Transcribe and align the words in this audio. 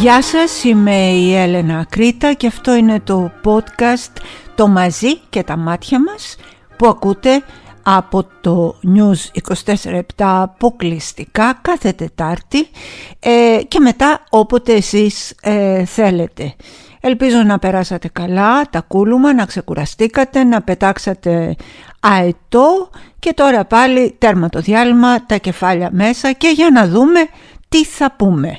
Γεια 0.00 0.22
σας, 0.22 0.64
είμαι 0.64 0.96
η 0.96 1.34
Έλενα 1.34 1.86
Κρήτα 1.90 2.32
και 2.32 2.46
αυτό 2.46 2.74
είναι 2.74 3.00
το 3.00 3.30
podcast 3.44 4.20
«Το 4.54 4.68
μαζί 4.68 5.16
και 5.18 5.42
τα 5.42 5.56
μάτια 5.56 6.02
μας» 6.02 6.36
που 6.76 6.86
ακούτε 6.86 7.42
από 7.82 8.26
το 8.40 8.74
News 8.96 9.40
24-7 9.64 10.00
αποκλειστικά 10.18 11.58
κάθε 11.62 11.92
Τετάρτη 11.92 12.68
ε, 13.20 13.60
και 13.68 13.80
μετά 13.80 14.20
όποτε 14.30 14.72
εσείς 14.72 15.34
ε, 15.42 15.84
θέλετε. 15.84 16.54
Ελπίζω 17.00 17.42
να 17.42 17.58
περάσατε 17.58 18.08
καλά, 18.08 18.62
τα 18.70 18.80
κούλουμα, 18.80 19.34
να 19.34 19.44
ξεκουραστήκατε, 19.44 20.44
να 20.44 20.62
πετάξατε 20.62 21.56
αετό 22.00 22.90
και 23.18 23.32
τώρα 23.32 23.64
πάλι 23.64 24.14
τέρμα 24.18 24.48
το 24.48 24.60
διάλειμμα, 24.60 25.26
τα 25.26 25.36
κεφάλια 25.36 25.88
μέσα 25.92 26.32
και 26.32 26.48
για 26.48 26.70
να 26.70 26.88
δούμε 26.88 27.20
τι 27.68 27.84
θα 27.84 28.12
πούμε. 28.16 28.58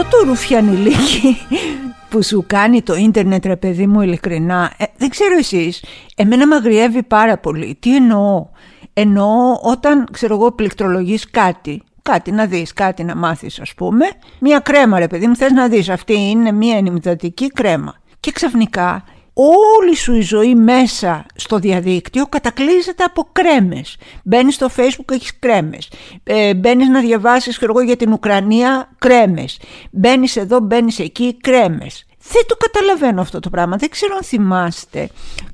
Αυτό 0.00 0.16
το 0.16 0.26
ρουφιανιλίκι 0.26 1.36
που 2.10 2.22
σου 2.22 2.44
κάνει 2.46 2.82
το 2.82 2.94
ίντερνετ 2.94 3.46
ρε 3.46 3.56
παιδί 3.56 3.86
μου 3.86 4.00
ειλικρινά 4.00 4.72
ε, 4.76 4.84
δεν 4.96 5.08
ξέρω 5.08 5.36
εσείς 5.38 5.84
εμένα 6.16 6.46
με 6.46 6.54
αγριεύει 6.54 7.02
πάρα 7.02 7.38
πολύ. 7.38 7.76
Τι 7.80 7.96
εννοώ; 7.96 8.46
Εννοώ 8.92 9.58
όταν 9.62 10.08
ξέρω 10.12 10.34
εγώ 10.34 10.52
πληκτρολογείς 10.52 11.30
κάτι 11.30 11.82
κάτι 12.02 12.30
να 12.30 12.46
δεις, 12.46 12.72
κάτι 12.72 13.04
να 13.04 13.16
μάθεις 13.16 13.60
ας 13.60 13.74
πούμε 13.74 14.04
μια 14.40 14.58
κρέμα 14.58 14.98
ρε 14.98 15.06
παιδί 15.06 15.26
μου 15.26 15.36
θες 15.36 15.50
να 15.50 15.68
δεις 15.68 15.88
αυτή 15.88 16.14
είναι 16.14 16.52
μια 16.52 16.76
ενημετατική 16.76 17.48
κρέμα. 17.48 17.94
Και 18.20 18.30
ξαφνικά 18.30 19.04
όλη 19.40 19.96
σου 19.96 20.14
η 20.14 20.20
ζωή 20.20 20.54
μέσα 20.54 21.26
στο 21.34 21.58
διαδίκτυο 21.58 22.26
κατακλείζεται 22.26 23.04
από 23.04 23.28
κρέμες. 23.32 23.96
Μπαίνεις 24.24 24.54
στο 24.54 24.68
facebook 24.76 25.12
έχεις 25.12 25.38
κρέμες. 25.38 25.90
Ε, 26.24 26.54
μπαίνεις 26.54 26.88
να 26.88 27.00
διαβάσεις 27.00 27.58
εγώ, 27.58 27.80
για 27.80 27.96
την 27.96 28.12
Ουκρανία 28.12 28.88
κρέμες. 28.98 29.60
Μπαίνεις 29.90 30.36
εδώ, 30.36 30.60
μπαίνεις 30.60 30.98
εκεί 30.98 31.36
κρέμες. 31.40 32.06
Δεν 32.32 32.42
το 32.46 32.56
καταλαβαίνω 32.56 33.20
αυτό 33.20 33.40
το 33.40 33.50
πράγμα. 33.50 33.76
Δεν 33.76 33.90
ξέρω 33.90 34.14
αν 34.16 34.22
θυμάστε 34.22 35.08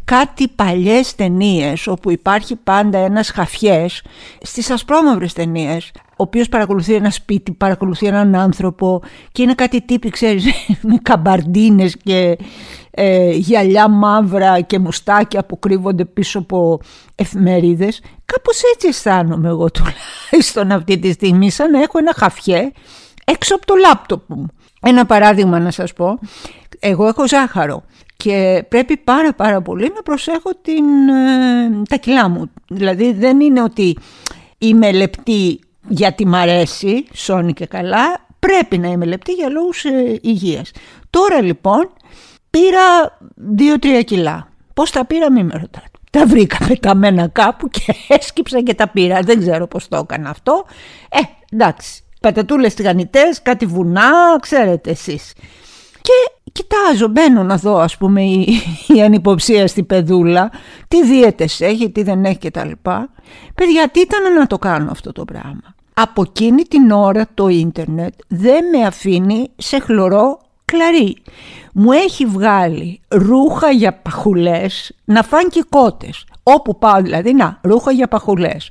κάτι 0.05 0.49
παλιές 0.49 1.15
ταινίες 1.15 1.87
όπου 1.87 2.11
υπάρχει 2.11 2.57
πάντα 2.57 2.99
ένας 2.99 3.31
χαφιές 3.31 4.03
στις 4.41 4.71
ασπρόμαυρες 4.71 5.33
ταινίες, 5.33 5.91
ο 5.95 6.01
οποίος 6.17 6.49
παρακολουθεί 6.49 6.95
ένα 6.95 7.11
σπίτι, 7.11 7.53
παρακολουθεί 7.53 8.07
έναν 8.07 8.35
άνθρωπο 8.35 9.03
και 9.33 9.43
είναι 9.43 9.55
κάτι 9.55 9.81
τύποι, 9.83 10.11
ξέρεις, 10.11 10.45
με 10.91 10.99
καμπαρντίνες 11.03 11.97
και 12.03 12.37
ε, 12.97 13.31
γυαλιά 13.31 13.89
μαύρα 13.89 14.61
και 14.61 14.79
μουστάκια 14.79 15.45
που 15.45 15.59
κρύβονται 15.59 16.05
πίσω 16.05 16.39
από 16.39 16.81
εφημερίδες. 17.15 18.03
Κάπως 18.25 18.61
έτσι 18.75 18.89
αισθάνομαι 18.89 19.49
εγώ 19.49 19.71
τουλάχιστον 19.71 20.71
αυτή 20.73 20.99
τη 20.99 21.13
στιγμή, 21.13 21.51
σαν 21.51 21.71
να 21.71 21.83
έχω 21.83 21.99
ένα 21.99 22.13
χαφιέ 22.17 22.73
έξω 23.25 23.55
από 23.55 23.67
το 23.67 23.75
λάπτοπ 23.75 24.23
μου. 24.27 24.47
Ένα 24.81 25.07
παράδειγμα 25.07 25.59
να 25.59 25.71
σας 25.71 25.93
πω, 25.93 26.19
εγώ 26.79 27.07
έχω 27.07 27.29
ζάχαρο 27.29 27.85
και 28.17 28.65
πρέπει 28.69 28.97
πάρα 28.97 29.33
πάρα 29.33 29.63
πολύ 29.63 29.93
να 29.95 30.03
προσέχω 30.03 30.51
την, 30.63 31.09
ε, 31.09 31.83
τα 31.89 31.97
κιλά 31.97 32.29
μου. 32.29 32.51
Δηλαδή 32.69 33.13
δεν 33.13 33.41
είναι 33.41 33.63
ότι 33.63 33.99
είμαι 34.59 34.93
λεπτή 34.93 35.61
γιατί 35.89 36.27
μ' 36.27 36.35
αρέσει, 36.35 37.07
σώνει 37.13 37.53
και 37.53 37.67
καλά, 37.67 38.27
πρέπει 38.39 38.79
να 38.79 38.89
είμαι 38.89 39.05
λεπτή 39.05 39.33
για 39.33 39.49
λόγους 39.49 39.85
ε, 39.85 40.19
υγείας. 40.23 40.71
Τώρα 41.11 41.43
λοιπόν 41.43 41.91
πήρα 42.55 43.19
2-3 44.01 44.05
κιλά. 44.05 44.49
Πώς 44.75 44.91
τα 44.91 45.05
πήρα 45.05 45.33
μην 45.33 45.47
με 45.47 45.53
ρωτάτε. 45.53 45.89
Τα 46.11 46.27
βρήκα 46.27 46.59
πεταμένα 46.69 47.29
κάπου 47.29 47.69
και 47.69 47.95
έσκυψα 48.09 48.63
και 48.63 48.75
τα 48.75 48.89
πήρα. 48.89 49.21
Δεν 49.21 49.39
ξέρω 49.41 49.67
πώς 49.67 49.89
το 49.89 49.97
έκανα 49.97 50.31
αυτό. 50.31 50.65
Ε, 51.09 51.19
εντάξει, 51.53 52.03
πατατούλες 52.21 52.75
τηγανιτές, 52.75 53.43
κάτι 53.43 53.67
βουνά, 53.67 54.39
ξέρετε 54.41 54.91
εσείς. 54.91 55.33
Και 56.03 56.51
κοιτάζω, 56.53 57.09
μπαίνω 57.09 57.43
να 57.43 57.57
δω 57.57 57.79
ας 57.79 57.97
πούμε 57.97 58.23
η, 58.23 58.47
η 58.95 59.03
ανυποψία 59.03 59.67
στη 59.67 59.83
παιδούλα, 59.83 60.51
τι 60.89 61.05
δίαιτες 61.05 61.61
έχει, 61.61 61.91
τι 61.91 62.03
δεν 62.03 62.25
έχει 62.25 62.39
κτλ. 62.39 62.71
Παιδιά, 63.55 63.89
τι 63.93 64.01
ήταν 64.01 64.35
να 64.35 64.47
το 64.47 64.59
κάνω 64.59 64.91
αυτό 64.91 65.13
το 65.13 65.25
πράγμα. 65.25 65.75
Από 65.95 66.23
εκείνη 66.23 66.63
την 66.63 66.91
ώρα 66.91 67.27
το 67.35 67.49
ίντερνετ 67.49 68.15
δεν 68.29 68.65
με 68.69 68.87
αφήνει 68.87 69.51
σε 69.57 69.79
χλωρό 69.79 70.39
κλαρί. 70.65 71.17
Μου 71.75 71.93
έχει 71.93 72.27
βγάλει 72.27 73.01
ρούχα 73.09 73.71
για 73.71 73.93
παχουλές 73.95 74.93
να 75.05 75.23
φάνε 75.23 75.49
και 75.51 75.65
κότες. 75.69 76.25
Όπου 76.43 76.79
πάω 76.79 77.03
δηλαδή, 77.03 77.35
να, 77.35 77.59
ρούχα 77.63 77.93
για 77.93 78.09
παχουλές. 78.09 78.71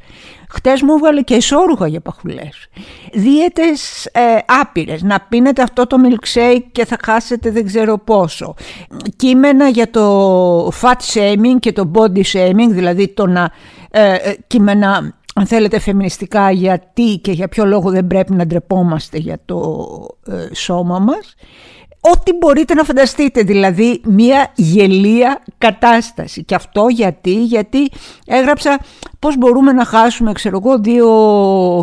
Χτες 0.50 0.82
μου 0.82 0.94
έβγαλε 0.94 1.22
και 1.22 1.34
ισόρουχα 1.34 1.88
για 1.88 2.02
παχουλές. 2.02 2.68
Δίαιτες 3.14 4.06
ε, 4.06 4.22
άπειρες. 4.62 5.02
Να 5.02 5.20
πίνετε 5.30 5.62
αυτό 5.62 5.88
το 5.88 5.98
milkshake 6.06 6.64
και 6.72 6.86
θα 6.86 6.98
χάσετε 7.06 7.52
δεν 7.52 7.66
ξέρω 7.66 7.98
πόσο. 7.98 8.53
Κείμενα 9.16 9.68
για 9.68 9.90
το 9.90 10.68
fat 10.68 11.14
shaming 11.14 11.59
και 11.59 11.74
το 11.74 11.92
body 11.96 12.24
shaming, 12.34 12.70
δηλαδή 12.70 13.08
το 13.08 13.28
να 13.28 13.52
ε, 13.92 14.14
ε 14.14 14.36
κείμενα 14.48 15.14
αν 15.36 15.46
θέλετε 15.46 15.80
φεμινιστικά 15.80 16.52
γιατί 16.52 17.20
και 17.22 17.32
για 17.32 17.48
ποιο 17.48 17.66
λόγο 17.66 17.90
δεν 17.90 18.08
πρέπει 18.08 18.34
να 18.34 18.46
ντρεπόμαστε 18.46 19.18
για 19.18 19.38
το 19.46 19.88
ε, 20.28 20.53
σώμα 20.53 21.00
μας 21.00 21.36
ό,τι 22.12 22.34
μπορείτε 22.34 22.74
να 22.74 22.84
φανταστείτε, 22.84 23.41
δηλαδή 23.41 24.02
μια 24.06 24.52
γελία 24.56 25.44
κατάσταση. 25.58 26.44
Και 26.44 26.56
αυτό 26.56 26.88
γιατί, 26.88 27.44
γιατί 27.44 27.91
έγραψα 28.25 28.80
πώς 29.19 29.38
μπορούμε 29.38 29.72
να 29.72 29.86
χάσουμε, 29.86 30.31
ξέρω 30.31 30.59
εγώ, 30.64 30.80
δύο 30.80 31.08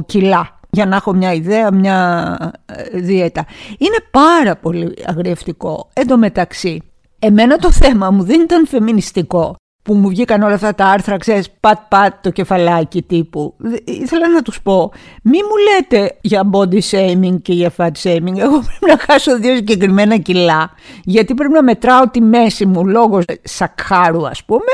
κιλά 0.07 0.61
για 0.71 0.87
να 0.87 0.97
έχω 0.97 1.13
μια 1.13 1.33
ιδέα, 1.33 1.73
μια 1.73 2.37
ε, 2.67 2.99
δίαιτα. 2.99 3.47
Είναι 3.79 3.97
πάρα 4.11 4.57
πολύ 4.57 4.95
αγριευτικό. 5.07 5.89
Εν 5.93 6.07
τω 6.07 6.19
μεταξύ, 6.19 6.83
εμένα 7.19 7.57
το 7.57 7.73
θέμα 7.73 8.11
μου 8.11 8.23
δεν 8.23 8.41
ήταν 8.41 8.67
φεμινιστικό 8.67 9.57
που 9.83 9.95
μου 9.95 10.09
βγήκαν 10.09 10.43
όλα 10.43 10.55
αυτά 10.55 10.75
τα 10.75 10.87
άρθρα, 10.87 11.17
ξέρεις, 11.17 11.51
πατ-πατ 11.61 12.23
το 12.23 12.31
κεφαλάκι 12.31 13.03
τύπου. 13.03 13.55
Ήθελα 13.85 14.29
να 14.29 14.43
τους 14.43 14.63
πω, 14.63 14.93
μη 15.23 15.39
μου 15.39 15.57
λέτε 15.73 16.19
για 16.21 16.51
body 16.53 16.81
shaming 16.91 17.43
και 17.43 17.53
για 17.53 17.73
fat 17.77 17.91
shaming. 18.03 18.37
Εγώ 18.37 18.59
πρέπει 18.67 18.87
να 18.87 18.99
χάσω 18.99 19.39
δύο 19.39 19.57
συγκεκριμένα 19.57 20.17
κιλά, 20.17 20.71
γιατί 21.05 21.35
πρέπει 21.35 21.53
να 21.53 21.63
μετράω 21.63 22.09
τη 22.11 22.21
μέση 22.21 22.67
μου 22.67 22.87
λόγω 22.87 23.21
σακχάρου 23.43 24.27
ας 24.27 24.45
πούμε 24.45 24.73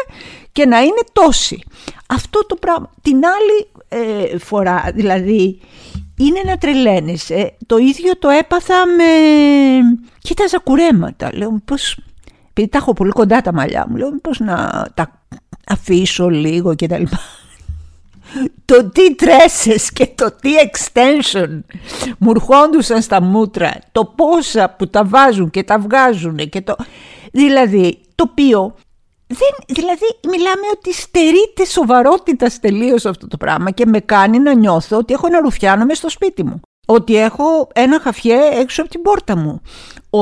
και 0.52 0.66
να 0.66 0.80
είναι 0.80 1.02
τόση. 1.12 1.62
Αυτό 2.06 2.46
το 2.46 2.56
πράγμα. 2.56 2.90
Την 3.02 3.16
άλλη 3.16 3.68
ε, 3.88 4.38
φορά, 4.38 4.90
δηλαδή, 4.94 5.60
είναι 6.16 6.40
να 6.44 6.56
τρελαίνεσαι. 6.56 7.56
Το 7.66 7.76
ίδιο 7.76 8.18
το 8.18 8.28
έπαθα 8.28 8.86
με... 8.86 9.04
Κοίταζα 10.18 10.58
κουρέματα. 10.58 11.30
Λέω, 11.34 11.60
πώς 11.64 11.96
επειδή 12.56 12.68
τα 12.68 12.78
έχω 12.78 12.92
πολύ 12.92 13.10
κοντά 13.10 13.40
τα 13.40 13.52
μαλλιά 13.52 13.86
μου, 13.88 13.96
λέω 13.96 14.10
μήπως 14.10 14.40
να 14.40 14.86
τα 14.94 15.22
αφήσω 15.68 16.28
λίγο 16.28 16.74
και 16.74 16.86
τα 16.86 16.98
λοιπά. 16.98 17.20
το 18.64 18.90
τι 18.90 19.14
τρέσες 19.14 19.92
και 19.92 20.06
το 20.14 20.30
τι 20.40 20.50
extension 20.70 21.60
μου 22.18 22.30
ερχόντουσαν 22.30 23.02
στα 23.02 23.22
μούτρα, 23.22 23.72
το 23.92 24.04
πόσα 24.04 24.74
που 24.78 24.88
τα 24.88 25.04
βάζουν 25.04 25.50
και 25.50 25.62
τα 25.62 25.78
βγάζουν 25.78 26.36
και 26.36 26.60
το... 26.60 26.76
Δηλαδή, 27.32 28.00
το 28.14 28.24
οποίο 28.30 28.74
δεν, 29.26 29.76
δηλαδή 29.76 30.06
μιλάμε 30.28 30.66
ότι 30.72 30.92
στερείται 30.92 31.64
σοβαρότητας 31.64 32.60
τελείως 32.60 33.06
αυτό 33.06 33.28
το 33.28 33.36
πράγμα 33.36 33.70
και 33.70 33.86
με 33.86 34.00
κάνει 34.00 34.38
να 34.38 34.54
νιώθω 34.54 34.96
ότι 34.96 35.12
έχω 35.12 35.26
ένα 35.26 35.40
ρουφιάνο 35.40 35.84
μες 35.84 35.98
στο 35.98 36.08
σπίτι 36.08 36.44
μου. 36.44 36.60
Ότι 36.86 37.16
έχω 37.16 37.68
ένα 37.74 38.00
χαφιέ 38.00 38.38
έξω 38.52 38.82
από 38.82 38.90
την 38.90 39.02
πόρτα 39.02 39.36
μου 39.36 39.60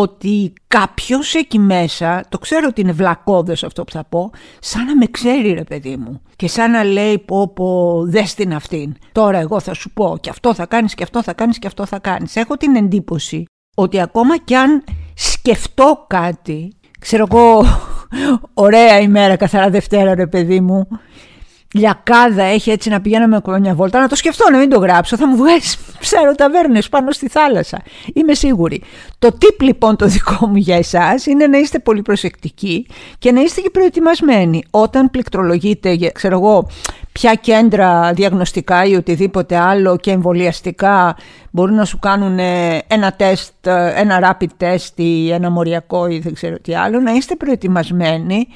ότι 0.00 0.52
κάποιος 0.66 1.34
εκεί 1.34 1.58
μέσα, 1.58 2.24
το 2.28 2.38
ξέρω 2.38 2.66
ότι 2.68 2.80
είναι 2.80 2.92
βλακώδες 2.92 3.64
αυτό 3.64 3.84
που 3.84 3.92
θα 3.92 4.04
πω, 4.04 4.30
σαν 4.58 4.84
να 4.84 4.96
με 4.96 5.06
ξέρει 5.06 5.52
ρε 5.52 5.64
παιδί 5.64 5.96
μου 5.96 6.20
και 6.36 6.48
σαν 6.48 6.70
να 6.70 6.84
λέει 6.84 7.18
πω 7.18 7.48
πω 7.48 8.00
δες 8.06 8.34
την 8.34 8.54
αυτήν. 8.54 8.94
Τώρα 9.12 9.38
εγώ 9.38 9.60
θα 9.60 9.74
σου 9.74 9.90
πω 9.92 10.16
και 10.20 10.30
αυτό 10.30 10.54
θα 10.54 10.66
κάνεις 10.66 10.94
και 10.94 11.02
αυτό 11.02 11.22
θα 11.22 11.32
κάνεις 11.32 11.58
και 11.58 11.66
αυτό 11.66 11.86
θα 11.86 11.98
κάνεις. 11.98 12.36
Έχω 12.36 12.56
την 12.56 12.76
εντύπωση 12.76 13.44
ότι 13.76 14.00
ακόμα 14.00 14.38
κι 14.38 14.54
αν 14.54 14.84
σκεφτώ 15.14 16.04
κάτι, 16.08 16.72
ξέρω 17.00 17.26
εγώ 17.30 17.64
ωραία 18.66 19.00
ημέρα 19.00 19.36
καθαρά 19.36 19.70
Δευτέρα 19.70 20.14
ρε 20.14 20.26
παιδί 20.26 20.60
μου, 20.60 20.88
λιακάδα 21.74 22.42
έχει 22.42 22.70
έτσι 22.70 22.88
να 22.88 23.00
πηγαίναμε 23.00 23.40
μια 23.60 23.74
βόλτα, 23.74 24.00
να 24.00 24.08
το 24.08 24.14
σκεφτώ, 24.14 24.50
να 24.50 24.58
μην 24.58 24.70
το 24.70 24.78
γράψω. 24.78 25.16
Θα 25.16 25.28
μου 25.28 25.36
βγάλεις, 25.36 25.78
ξέρω, 26.04 26.34
ταβέρνες 26.34 26.88
πάνω 26.88 27.10
στη 27.10 27.28
θάλασσα. 27.28 27.82
Είμαι 28.14 28.34
σίγουρη. 28.34 28.82
Το 29.18 29.32
τύπ 29.38 29.60
λοιπόν 29.60 29.96
το 29.96 30.06
δικό 30.06 30.46
μου 30.46 30.56
για 30.56 30.76
εσάς 30.76 31.26
είναι 31.26 31.46
να 31.46 31.58
είστε 31.58 31.78
πολύ 31.78 32.02
προσεκτικοί 32.02 32.86
και 33.18 33.32
να 33.32 33.40
είστε 33.40 33.60
και 33.60 33.70
προετοιμασμένοι. 33.70 34.64
Όταν 34.70 35.10
πληκτρολογείτε, 35.10 36.10
ξέρω 36.12 36.38
εγώ, 36.38 36.68
ποια 37.12 37.34
κέντρα 37.34 38.12
διαγνωστικά 38.12 38.84
ή 38.84 38.94
οτιδήποτε 38.94 39.56
άλλο 39.56 39.96
και 39.96 40.10
εμβολιαστικά 40.10 41.16
μπορούν 41.50 41.74
να 41.74 41.84
σου 41.84 41.98
κάνουν 41.98 42.38
ένα 42.86 43.12
τεστ, 43.16 43.66
ένα 43.94 44.36
rapid 44.38 44.64
test 44.64 44.92
ή 44.94 45.30
ένα 45.30 45.50
μοριακό 45.50 46.06
ή 46.06 46.18
δεν 46.18 46.34
ξέρω 46.34 46.56
τι 46.58 46.74
άλλο, 46.74 47.00
να 47.00 47.12
είστε 47.12 47.36
προετοιμασμένοι 47.36 48.46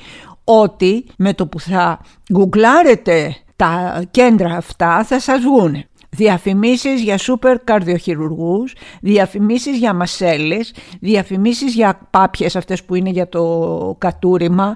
ότι 0.48 1.06
με 1.16 1.34
το 1.34 1.46
που 1.46 1.60
θα 1.60 2.00
γκουγκλάρετε 2.32 3.36
τα 3.56 4.02
κέντρα 4.10 4.56
αυτά 4.56 5.04
θα 5.04 5.20
σας 5.20 5.40
βγουν 5.40 5.84
διαφημίσεις 6.10 7.02
για 7.02 7.18
σούπερ 7.18 7.58
καρδιοχειρουργούς, 7.64 8.74
διαφημίσεις 9.00 9.78
για 9.78 9.94
μασέλες, 9.94 10.74
διαφημίσεις 11.00 11.74
για 11.74 12.08
πάπιες 12.10 12.56
αυτές 12.56 12.84
που 12.84 12.94
είναι 12.94 13.10
για 13.10 13.28
το 13.28 13.96
κατούριμα, 13.98 14.74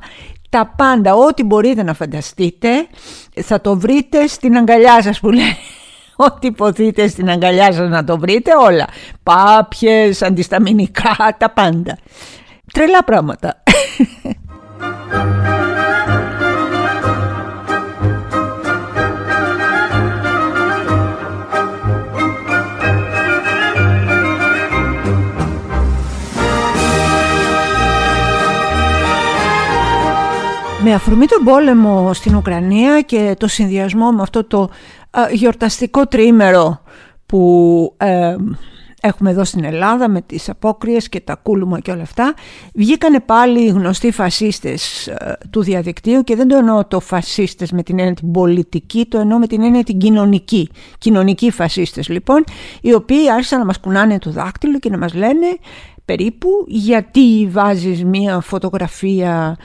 τα 0.49 0.75
πάντα, 0.77 1.15
ό,τι 1.15 1.45
μπορείτε 1.45 1.83
να 1.83 1.95
φανταστείτε, 1.95 2.69
θα 3.35 3.61
το 3.61 3.79
βρείτε 3.79 4.27
στην 4.27 4.57
αγκαλιά 4.57 5.03
σας 5.03 5.21
που 5.21 5.31
λέει. 5.31 5.57
Ό,τι 6.27 6.47
υποθείτε 6.47 7.09
στην 7.09 7.31
αγκαλιά 7.31 7.73
σας 7.73 7.89
να 7.89 8.05
το 8.05 8.19
βρείτε 8.19 8.51
όλα. 8.69 8.87
Πάπιες, 9.23 10.23
αντισταμινικά, 10.23 11.37
τα 11.39 11.51
πάντα. 11.51 11.99
Τρελά 12.73 13.05
πράγματα. 13.05 13.63
Με 30.85 30.95
αφορμή 30.95 31.27
τον 31.27 31.45
πόλεμο 31.45 32.13
στην 32.13 32.35
Ουκρανία 32.35 33.01
και 33.01 33.35
το 33.39 33.47
συνδυασμό 33.47 34.11
με 34.11 34.23
αυτό 34.23 34.45
το 34.45 34.71
γιορταστικό 35.33 36.07
τρίμερο 36.07 36.83
που 37.27 37.95
ε, 37.97 38.37
έχουμε 39.01 39.31
εδώ 39.31 39.45
στην 39.45 39.65
Ελλάδα 39.65 40.09
με 40.09 40.21
τις 40.21 40.49
απόκριες 40.49 41.09
και 41.09 41.21
τα 41.21 41.35
κούλουμα 41.35 41.81
και 41.81 41.91
όλα 41.91 42.03
αυτά 42.03 42.35
βγήκανε 42.75 43.21
πάλι 43.21 43.61
οι 43.61 43.69
γνωστοί 43.69 44.11
φασίστες 44.11 45.07
ε, 45.07 45.39
του 45.51 45.63
διαδικτύου 45.63 46.23
και 46.23 46.37
δεν 46.37 46.49
το 46.49 46.57
εννοώ 46.57 46.87
το 46.87 47.01
φασίστες 47.01 47.73
με 47.73 47.83
την 47.83 47.99
έννοια 47.99 48.15
την 48.15 48.31
πολιτική 48.31 49.07
το 49.09 49.19
εννοώ 49.19 49.39
με 49.39 49.47
την 49.47 49.63
έννοια 49.63 49.85
την 49.85 49.99
κοινωνική 49.99 50.71
κοινωνικοί 50.99 51.51
φασίστες 51.51 52.09
λοιπόν 52.09 52.45
οι 52.81 52.95
οποίοι 52.95 53.31
άρχισαν 53.31 53.59
να 53.59 53.65
μας 53.65 53.81
κουνάνε 53.81 54.19
το 54.19 54.31
δάκτυλο 54.31 54.79
και 54.79 54.91
να 54.91 54.99
μας 54.99 55.15
λένε 55.15 55.47
περίπου 56.05 56.49
γιατί 56.67 57.49
βάζεις 57.51 58.05
μία 58.05 58.41
φωτογραφία 58.41 59.57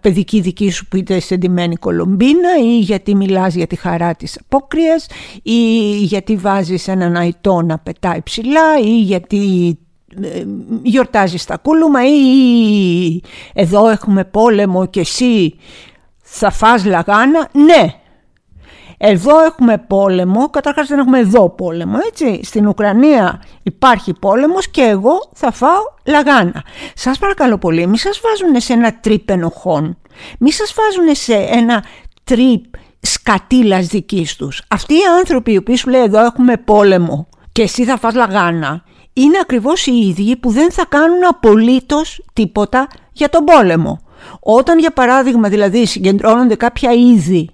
παιδική 0.00 0.40
δική 0.40 0.70
σου 0.70 0.86
που 0.86 0.96
είτε 0.96 1.20
σε 1.20 1.36
ντυμένη 1.36 1.76
κολομπίνα 1.76 2.58
ή 2.62 2.78
γιατί 2.78 3.14
μιλάς 3.14 3.54
για 3.54 3.66
τη 3.66 3.76
χαρά 3.76 4.14
της 4.14 4.38
απόκριας 4.40 5.06
ή 5.42 5.90
γιατί 6.00 6.36
βάζεις 6.36 6.88
έναν 6.88 7.16
αϊτό 7.16 7.62
να 7.62 7.78
πετάει 7.78 8.22
ψηλά 8.22 8.78
ή 8.84 9.00
γιατί 9.00 9.78
ε, 10.22 10.44
γιορτάζεις 10.82 11.44
τα 11.44 11.56
κούλουμα 11.56 12.06
ή 12.06 13.20
εδώ 13.52 13.88
έχουμε 13.88 14.24
πόλεμο 14.24 14.86
και 14.86 15.00
εσύ 15.00 15.54
θα 16.22 16.50
φας 16.50 16.84
λαγάνα. 16.84 17.48
Ναι, 17.52 17.94
εδώ 18.98 19.44
έχουμε 19.44 19.78
πόλεμο, 19.78 20.50
καταρχάς 20.50 20.88
δεν 20.88 20.98
έχουμε 20.98 21.18
εδώ 21.18 21.50
πόλεμο, 21.50 21.96
έτσι. 22.08 22.40
Στην 22.44 22.66
Ουκρανία 22.66 23.42
υπάρχει 23.62 24.12
πόλεμος 24.20 24.68
και 24.68 24.82
εγώ 24.82 25.30
θα 25.34 25.52
φάω 25.52 25.80
λαγάνα. 26.06 26.64
Σας 26.94 27.18
παρακαλώ 27.18 27.58
πολύ, 27.58 27.86
μη 27.86 27.98
σας 27.98 28.20
βάζουν 28.22 28.60
σε 28.60 28.72
ένα 28.72 28.98
τρίπ 29.00 29.30
ενοχών, 29.30 29.98
μη 30.38 30.52
σας 30.52 30.74
βάζουν 30.76 31.14
σε 31.14 31.34
ένα 31.34 31.84
τρίπ 32.24 32.64
σκατήλας 33.00 33.86
δικής 33.86 34.36
τους. 34.36 34.62
Αυτοί 34.68 34.94
οι 34.94 35.06
άνθρωποι 35.18 35.52
οι 35.52 35.56
οποίοι 35.56 35.76
σου 35.76 35.90
λέει 35.90 36.02
εδώ 36.02 36.24
έχουμε 36.24 36.56
πόλεμο 36.56 37.28
και 37.52 37.62
εσύ 37.62 37.84
θα 37.84 37.98
φας 37.98 38.14
λαγάνα, 38.14 38.84
είναι 39.12 39.38
ακριβώς 39.40 39.86
οι 39.86 39.92
ίδιοι 39.92 40.36
που 40.36 40.50
δεν 40.50 40.72
θα 40.72 40.84
κάνουν 40.88 41.26
απολύτως 41.28 42.24
τίποτα 42.32 42.86
για 43.12 43.28
τον 43.28 43.44
πόλεμο. 43.44 44.00
Όταν 44.40 44.78
για 44.78 44.90
παράδειγμα 44.90 45.48
δηλαδή 45.48 45.86
συγκεντρώνονται 45.86 46.54
κάποια 46.54 46.92
είδη 46.92 47.50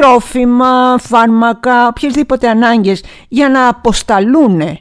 τρόφιμα, 0.00 0.98
φάρμακα, 0.98 1.86
οποιασδήποτε 1.86 2.48
ανάγκες 2.48 3.04
για 3.28 3.48
να 3.48 3.68
αποσταλούν 3.68 4.60
ε, 4.60 4.78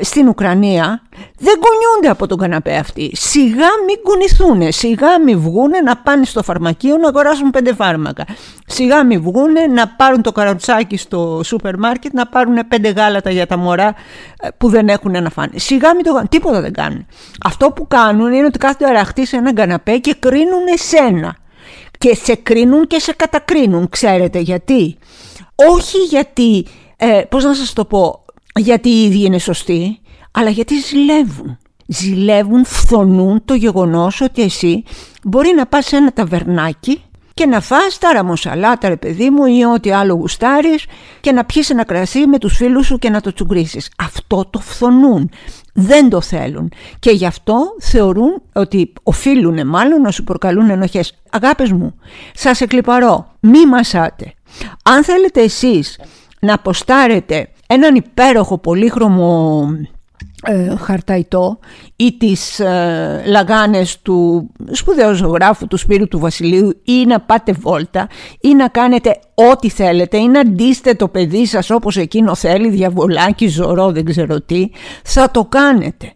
στην 0.00 0.28
Ουκρανία 0.28 1.02
δεν 1.38 1.54
κουνιούνται 1.60 2.08
από 2.08 2.26
τον 2.26 2.38
καναπέ 2.38 2.76
αυτοί. 2.76 3.10
Σιγά 3.14 3.68
μην 3.86 3.96
κουνηθούν, 4.02 4.72
σιγά 4.72 5.20
μην 5.24 5.40
βγουν 5.40 5.70
να 5.84 5.96
πάνε 5.96 6.24
στο 6.24 6.42
φαρμακείο 6.42 6.96
να 6.96 7.08
αγοράσουν 7.08 7.50
πέντε 7.50 7.74
φάρμακα. 7.74 8.24
Σιγά 8.66 9.04
μην 9.04 9.22
βγουν 9.22 9.52
να 9.74 9.88
πάρουν 9.88 10.22
το 10.22 10.32
καροτσάκι 10.32 10.96
στο 10.96 11.40
σούπερ 11.44 11.78
μάρκετ 11.78 12.12
να 12.12 12.26
πάρουν 12.26 12.68
πέντε 12.68 12.88
γάλατα 12.88 13.30
για 13.30 13.46
τα 13.46 13.56
μωρά 13.56 13.94
ε, 14.40 14.48
που 14.58 14.68
δεν 14.68 14.88
έχουν 14.88 15.22
να 15.22 15.30
φάνε. 15.30 15.52
Σιγά 15.54 15.94
μην 15.94 16.04
το 16.04 16.12
κάνουν, 16.12 16.28
τίποτα 16.28 16.60
δεν 16.60 16.72
κάνουν. 16.72 17.06
Αυτό 17.44 17.70
που 17.70 17.86
κάνουν 17.88 18.32
είναι 18.32 18.46
ότι 18.46 18.58
κάθονται 18.58 18.86
αραχτοί 18.86 19.26
σε 19.26 19.36
έναν 19.36 19.54
καναπέ 19.54 19.96
και 19.96 20.14
κρίνουν 20.18 20.66
εσένα 20.72 21.36
και 22.00 22.14
σε 22.14 22.34
κρίνουν 22.34 22.86
και 22.86 22.98
σε 22.98 23.12
κατακρίνουν. 23.12 23.88
Ξέρετε 23.88 24.38
γιατί. 24.38 24.96
Όχι 25.54 25.98
γιατί, 25.98 26.66
ε, 26.96 27.22
πώς 27.28 27.44
να 27.44 27.54
σας 27.54 27.72
το 27.72 27.84
πω, 27.84 28.24
γιατί 28.54 28.88
οι 28.88 29.04
ίδιοι 29.04 29.24
είναι 29.24 29.38
σωστοί, 29.38 30.00
αλλά 30.30 30.50
γιατί 30.50 30.74
ζηλεύουν. 30.78 31.58
Ζηλεύουν, 31.86 32.64
φθονούν 32.64 33.44
το 33.44 33.54
γεγονός 33.54 34.20
ότι 34.20 34.42
εσύ 34.42 34.82
μπορεί 35.22 35.52
να 35.56 35.66
πας 35.66 35.86
σε 35.86 35.96
ένα 35.96 36.12
ταβερνάκι 36.12 37.02
και 37.40 37.46
να 37.46 37.60
φας 37.60 37.98
τα 37.98 38.12
ραμοσαλάτα 38.12 38.88
ρε 38.88 38.96
παιδί 38.96 39.30
μου 39.30 39.44
ή 39.44 39.64
ό,τι 39.64 39.92
άλλο 39.92 40.14
γουστάρεις 40.14 40.84
και 41.20 41.32
να 41.32 41.44
πιεις 41.44 41.70
ένα 41.70 41.84
κρασί 41.84 42.26
με 42.26 42.38
τους 42.38 42.56
φίλους 42.56 42.86
σου 42.86 42.98
και 42.98 43.10
να 43.10 43.20
το 43.20 43.32
τσουγκρίσεις. 43.32 43.90
Αυτό 43.98 44.44
το 44.50 44.58
φθονούν 44.58 45.30
δεν 45.72 46.08
το 46.08 46.20
θέλουν 46.20 46.72
και 46.98 47.10
γι' 47.10 47.26
αυτό 47.26 47.74
θεωρούν 47.80 48.42
ότι 48.52 48.92
οφείλουν 49.02 49.66
μάλλον 49.66 50.00
να 50.00 50.10
σου 50.10 50.24
προκαλούν 50.24 50.70
ενοχές. 50.70 51.14
Αγάπες 51.30 51.72
μου, 51.72 51.94
σας 52.34 52.60
εκλυπαρώ, 52.60 53.26
μη 53.40 53.66
μασάτε. 53.66 54.32
Αν 54.82 55.04
θέλετε 55.04 55.42
εσείς 55.42 56.00
να 56.40 56.54
αποστάρετε 56.54 57.48
έναν 57.66 57.94
υπέροχο 57.94 58.58
πολύχρωμο 58.58 59.66
ε, 60.46 60.76
χαρταϊτό 60.76 61.58
ή 61.96 62.16
τις 62.16 62.60
ε, 62.60 63.22
λαγάνες 63.26 64.02
του 64.02 64.50
σπουδαίου 64.70 65.14
ζωγράφου 65.14 65.66
του 65.66 65.76
Σπύρου 65.76 66.08
του 66.08 66.18
Βασιλείου 66.18 66.80
ή 66.84 67.04
να 67.06 67.20
πάτε 67.20 67.52
βόλτα 67.52 68.08
ή 68.40 68.54
να 68.54 68.68
κάνετε 68.68 69.20
ό,τι 69.34 69.68
θέλετε 69.68 70.16
ή 70.16 70.28
να 70.28 70.42
ντύστε 70.42 70.94
το 70.94 71.08
παιδί 71.08 71.46
σας 71.46 71.70
όπως 71.70 71.96
εκείνο 71.96 72.34
θέλει 72.34 72.70
διαβολάκι, 72.70 73.48
ζωρό, 73.48 73.92
δεν 73.92 74.04
ξέρω 74.04 74.40
τι 74.40 74.68
θα 75.04 75.30
το 75.30 75.44
κάνετε. 75.44 76.12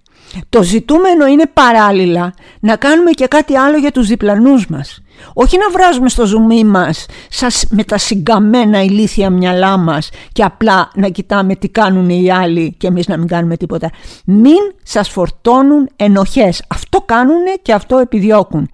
Το 0.49 0.63
ζητούμενο 0.63 1.27
είναι 1.27 1.47
παράλληλα 1.53 2.35
να 2.61 2.77
κάνουμε 2.77 3.11
και 3.11 3.27
κάτι 3.27 3.57
άλλο 3.57 3.77
για 3.77 3.91
τους 3.91 4.07
διπλανούς 4.07 4.67
μας 4.67 5.03
όχι 5.35 5.59
να 5.59 5.71
βράζουμε 5.71 6.09
στο 6.09 6.27
ζουμί 6.27 6.65
μας 6.65 7.07
σας, 7.29 7.65
με 7.71 7.85
τα 7.85 7.99
συγκαμμένα 7.99 8.83
ηλίθια 8.83 9.31
μυαλά 9.31 9.77
μας 9.77 10.11
και 10.33 10.43
απλά 10.43 10.91
να 10.95 11.09
κοιτάμε 11.09 11.55
τι 11.55 11.69
κάνουν 11.69 12.09
οι 12.09 12.31
άλλοι 12.31 12.75
και 12.79 12.87
εμείς 12.87 13.09
να 13.09 13.17
μην 13.17 13.27
κάνουμε 13.27 13.57
τίποτα. 13.57 13.91
Μην 14.25 14.73
σας 14.83 15.09
φορτώνουν 15.09 15.89
ενοχές. 15.97 16.65
Αυτό 16.69 17.01
κάνουν 17.01 17.43
και 17.63 17.73
αυτό 17.73 17.99
επιδιώκουν. 17.99 18.71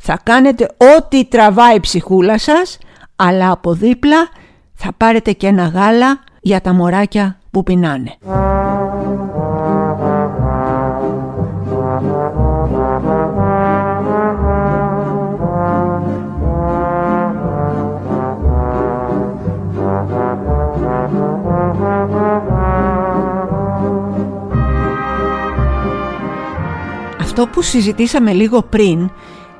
Θα 0.00 0.20
κάνετε 0.22 0.70
ό,τι 0.96 1.24
τραβάει 1.24 1.76
η 1.76 1.80
ψυχούλα 1.80 2.38
σας, 2.38 2.78
αλλά 3.16 3.50
από 3.50 3.72
δίπλα 3.72 4.28
θα 4.74 4.92
πάρετε 4.96 5.32
και 5.32 5.46
ένα 5.46 5.66
γάλα 5.66 6.20
για 6.40 6.60
τα 6.60 6.72
μωράκια 6.72 7.38
που 7.50 7.62
πεινάνε. 7.62 8.16
Αυτό 27.36 27.48
που 27.48 27.62
συζητήσαμε 27.62 28.32
λίγο 28.32 28.62
πριν 28.62 29.10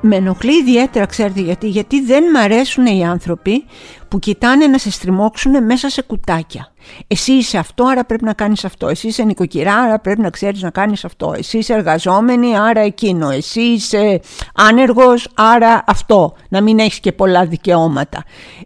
με 0.01 0.15
ενοχλεί 0.15 0.57
ιδιαίτερα, 0.57 1.05
ξέρετε 1.05 1.41
γιατί, 1.41 1.67
γιατί 1.67 2.01
δεν 2.01 2.23
μ' 2.23 2.37
αρέσουν 2.37 2.85
οι 2.85 3.05
άνθρωποι 3.05 3.65
που 4.07 4.19
κοιτάνε 4.19 4.67
να 4.67 4.77
σε 4.77 4.91
στριμώξουν 4.91 5.65
μέσα 5.65 5.89
σε 5.89 6.01
κουτάκια. 6.01 6.71
Εσύ 7.07 7.31
είσαι 7.31 7.57
αυτό, 7.57 7.85
άρα 7.85 8.05
πρέπει 8.05 8.23
να 8.23 8.33
κάνεις 8.33 8.65
αυτό. 8.65 8.87
Εσύ 8.87 9.07
είσαι 9.07 9.23
νοικοκυρά, 9.23 9.75
άρα 9.75 9.99
πρέπει 9.99 10.21
να 10.21 10.29
ξέρεις 10.29 10.61
να 10.61 10.69
κάνεις 10.69 11.05
αυτό. 11.05 11.33
Εσύ 11.37 11.57
είσαι 11.57 11.73
εργαζόμενη, 11.73 12.57
άρα 12.57 12.79
εκείνο. 12.79 13.29
Εσύ 13.29 13.61
είσαι 13.61 14.19
άνεργος, 14.55 15.27
άρα 15.33 15.83
αυτό. 15.87 16.33
Να 16.49 16.61
μην 16.61 16.79
έχεις 16.79 16.99
και 16.99 17.11
πολλά 17.11 17.45
δικαιώματα. 17.45 18.23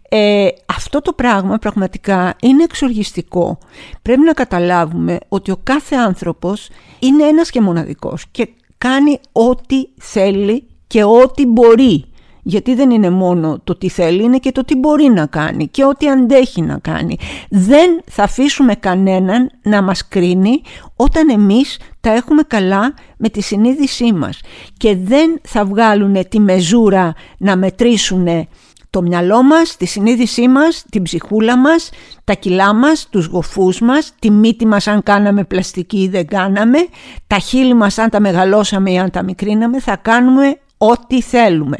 Ε, 0.08 0.48
αυτό 0.66 1.00
το 1.00 1.12
πράγμα 1.12 1.56
πραγματικά 1.56 2.34
είναι 2.42 2.62
εξοργιστικό. 2.62 3.58
Πρέπει 4.02 4.20
να 4.20 4.32
καταλάβουμε 4.32 5.18
ότι 5.28 5.50
ο 5.50 5.60
κάθε 5.62 5.96
άνθρωπος 5.96 6.68
είναι 6.98 7.24
ένας 7.24 7.50
και 7.50 7.60
μοναδικός 7.60 8.24
και 8.30 8.48
κάνει 8.84 9.20
ό,τι 9.32 9.84
θέλει 9.98 10.66
και 10.86 11.04
ό,τι 11.04 11.46
μπορεί. 11.46 12.04
Γιατί 12.42 12.74
δεν 12.74 12.90
είναι 12.90 13.10
μόνο 13.10 13.60
το 13.64 13.76
τι 13.76 13.88
θέλει, 13.88 14.22
είναι 14.22 14.38
και 14.38 14.52
το 14.52 14.64
τι 14.64 14.76
μπορεί 14.76 15.08
να 15.08 15.26
κάνει 15.26 15.68
και 15.68 15.84
ό,τι 15.84 16.08
αντέχει 16.08 16.62
να 16.62 16.78
κάνει. 16.78 17.16
Δεν 17.50 18.00
θα 18.10 18.22
αφήσουμε 18.22 18.74
κανέναν 18.74 19.50
να 19.62 19.82
μας 19.82 20.08
κρίνει 20.08 20.62
όταν 20.96 21.28
εμείς 21.28 21.78
τα 22.00 22.12
έχουμε 22.12 22.42
καλά 22.42 22.94
με 23.16 23.28
τη 23.28 23.42
συνείδησή 23.42 24.12
μας. 24.12 24.40
Και 24.76 24.96
δεν 24.96 25.40
θα 25.42 25.64
βγάλουν 25.64 26.28
τη 26.28 26.40
μεζούρα 26.40 27.14
να 27.38 27.56
μετρήσουν 27.56 28.48
το 28.90 29.02
μυαλό 29.02 29.42
μας, 29.42 29.76
τη 29.76 29.86
συνείδησή 29.86 30.48
μας, 30.48 30.84
την 30.90 31.02
ψυχούλα 31.02 31.58
μας, 31.58 31.90
τα 32.24 32.34
κιλά 32.34 32.74
μας, 32.74 33.08
τους 33.10 33.26
γοφούς 33.26 33.80
μας, 33.80 34.12
τη 34.18 34.30
μύτη 34.30 34.66
μας 34.66 34.86
αν 34.86 35.02
κάναμε 35.02 35.44
πλαστική 35.44 36.02
ή 36.02 36.08
δεν 36.08 36.26
κάναμε, 36.26 36.78
τα 37.26 37.38
χείλη 37.38 37.74
μας 37.74 37.98
αν 37.98 38.10
τα 38.10 38.20
μεγαλώσαμε 38.20 38.90
ή 38.90 38.98
αν 38.98 39.10
τα 39.10 39.22
μικρίναμε, 39.22 39.80
θα 39.80 39.96
κάνουμε 39.96 40.58
ό,τι 40.78 41.22
θέλουμε. 41.22 41.76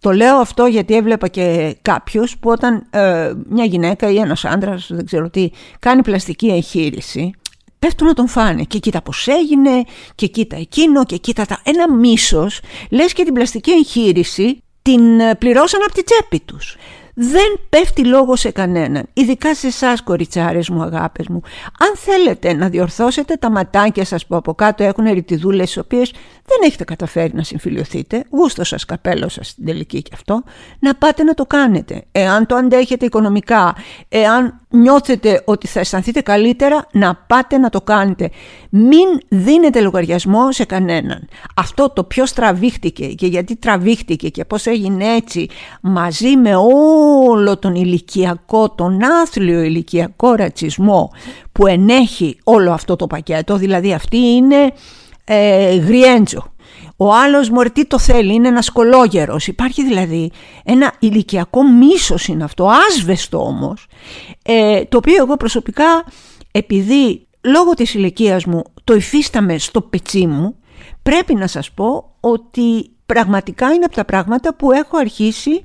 Το 0.00 0.10
λέω 0.10 0.36
αυτό 0.36 0.66
γιατί 0.66 0.94
έβλεπα 0.94 1.28
και 1.28 1.76
κάποιους 1.82 2.38
που 2.38 2.50
όταν 2.50 2.86
ε, 2.90 3.32
μια 3.48 3.64
γυναίκα 3.64 4.10
ή 4.10 4.16
ένας 4.16 4.44
άντρας, 4.44 4.86
δεν 4.90 5.04
ξέρω 5.04 5.30
τι, 5.30 5.50
κάνει 5.78 6.02
πλαστική 6.02 6.46
εγχείρηση, 6.46 7.30
πέφτουν 7.78 8.06
να 8.06 8.14
τον 8.14 8.28
φάνε 8.28 8.62
και 8.62 8.78
κοίτα 8.78 9.02
πως 9.02 9.28
έγινε 9.28 9.70
και 10.14 10.26
κοίτα 10.26 10.56
εκείνο 10.56 11.04
και 11.04 11.16
κοίτα 11.16 11.46
τα... 11.46 11.60
Ένα 11.64 11.94
μίσος, 11.94 12.60
λες 12.90 13.12
και 13.12 13.24
την 13.24 13.34
πλαστική 13.34 13.70
εγχείρηση 13.70 14.62
την 14.82 15.20
ε, 15.20 15.34
πληρώσαν 15.34 15.80
από 15.82 15.92
τη 15.94 16.04
τσέπη 16.04 16.40
τους 16.40 16.76
δεν 17.22 17.60
πέφτει 17.68 18.04
λόγο 18.04 18.36
σε 18.36 18.50
κανέναν, 18.50 19.06
ειδικά 19.12 19.54
σε 19.54 19.66
εσάς 19.66 20.02
κοριτσάρες 20.02 20.68
μου, 20.68 20.82
αγάπες 20.82 21.28
μου. 21.28 21.40
Αν 21.78 21.96
θέλετε 21.96 22.52
να 22.52 22.68
διορθώσετε 22.68 23.34
τα 23.34 23.50
ματάκια 23.50 24.04
σας 24.04 24.26
που 24.26 24.36
από 24.36 24.54
κάτω 24.54 24.84
έχουν 24.84 25.06
ερητιδούλες 25.06 25.66
τις 25.66 25.76
οποίες 25.76 26.10
δεν 26.44 26.58
έχετε 26.64 26.84
καταφέρει 26.84 27.32
να 27.34 27.42
συμφιλειωθείτε, 27.42 28.24
γούστο 28.30 28.64
σας, 28.64 28.84
καπέλο 28.84 29.28
σας 29.28 29.48
στην 29.48 29.64
τελική 29.64 30.02
και 30.02 30.10
αυτό, 30.14 30.42
να 30.78 30.94
πάτε 30.94 31.22
να 31.22 31.34
το 31.34 31.46
κάνετε. 31.46 32.04
Εάν 32.12 32.46
το 32.46 32.54
αντέχετε 32.54 33.04
οικονομικά, 33.04 33.74
εάν 34.08 34.59
νιώθετε 34.70 35.42
ότι 35.44 35.66
θα 35.66 35.80
αισθανθείτε 35.80 36.20
καλύτερα, 36.20 36.86
να 36.92 37.14
πάτε 37.26 37.58
να 37.58 37.68
το 37.68 37.80
κάνετε. 37.80 38.30
Μην 38.70 39.06
δίνετε 39.28 39.80
λογαριασμό 39.80 40.52
σε 40.52 40.64
κανέναν. 40.64 41.28
Αυτό 41.56 41.90
το 41.90 42.04
ποιος 42.04 42.32
τραβήχτηκε 42.32 43.06
και 43.06 43.26
γιατί 43.26 43.56
τραβήχτηκε 43.56 44.28
και 44.28 44.44
πώς 44.44 44.66
έγινε 44.66 45.14
έτσι, 45.14 45.48
μαζί 45.80 46.36
με 46.36 46.54
όλο 47.26 47.58
τον 47.58 47.74
ηλικιακό, 47.74 48.70
τον 48.70 48.98
άθλιο 49.22 49.62
ηλικιακό 49.62 50.34
ρατσισμό 50.34 51.10
που 51.52 51.66
ενέχει 51.66 52.38
όλο 52.44 52.72
αυτό 52.72 52.96
το 52.96 53.06
πακέτο, 53.06 53.56
δηλαδή 53.56 53.92
αυτή 53.92 54.18
είναι 54.18 54.72
ε, 55.24 55.74
γριέντζο. 55.74 56.52
Ο 57.02 57.12
άλλος 57.14 57.50
μωρέ 57.50 57.68
τι 57.68 57.84
το 57.84 57.98
θέλει, 57.98 58.34
είναι 58.34 58.48
ένας 58.48 58.70
κολόγερος. 58.70 59.46
Υπάρχει 59.46 59.84
δηλαδή 59.84 60.30
ένα 60.64 60.92
ηλικιακό 60.98 61.62
μίσος 61.62 62.26
είναι 62.26 62.44
αυτό, 62.44 62.70
άσβεστο 62.88 63.38
όμως, 63.38 63.86
ε, 64.42 64.84
το 64.84 64.96
οποίο 64.96 65.16
εγώ 65.16 65.36
προσωπικά 65.36 66.04
επειδή 66.50 67.26
λόγω 67.40 67.74
της 67.74 67.94
ηλικίας 67.94 68.44
μου 68.44 68.62
το 68.84 68.94
υφίσταμαι 68.94 69.58
στο 69.58 69.80
πετσί 69.80 70.26
μου, 70.26 70.56
πρέπει 71.02 71.34
να 71.34 71.46
σας 71.46 71.70
πω 71.70 72.10
ότι 72.20 72.90
πραγματικά 73.06 73.72
είναι 73.72 73.84
από 73.84 73.94
τα 73.94 74.04
πράγματα 74.04 74.54
που 74.54 74.72
έχω 74.72 74.96
αρχίσει 74.96 75.62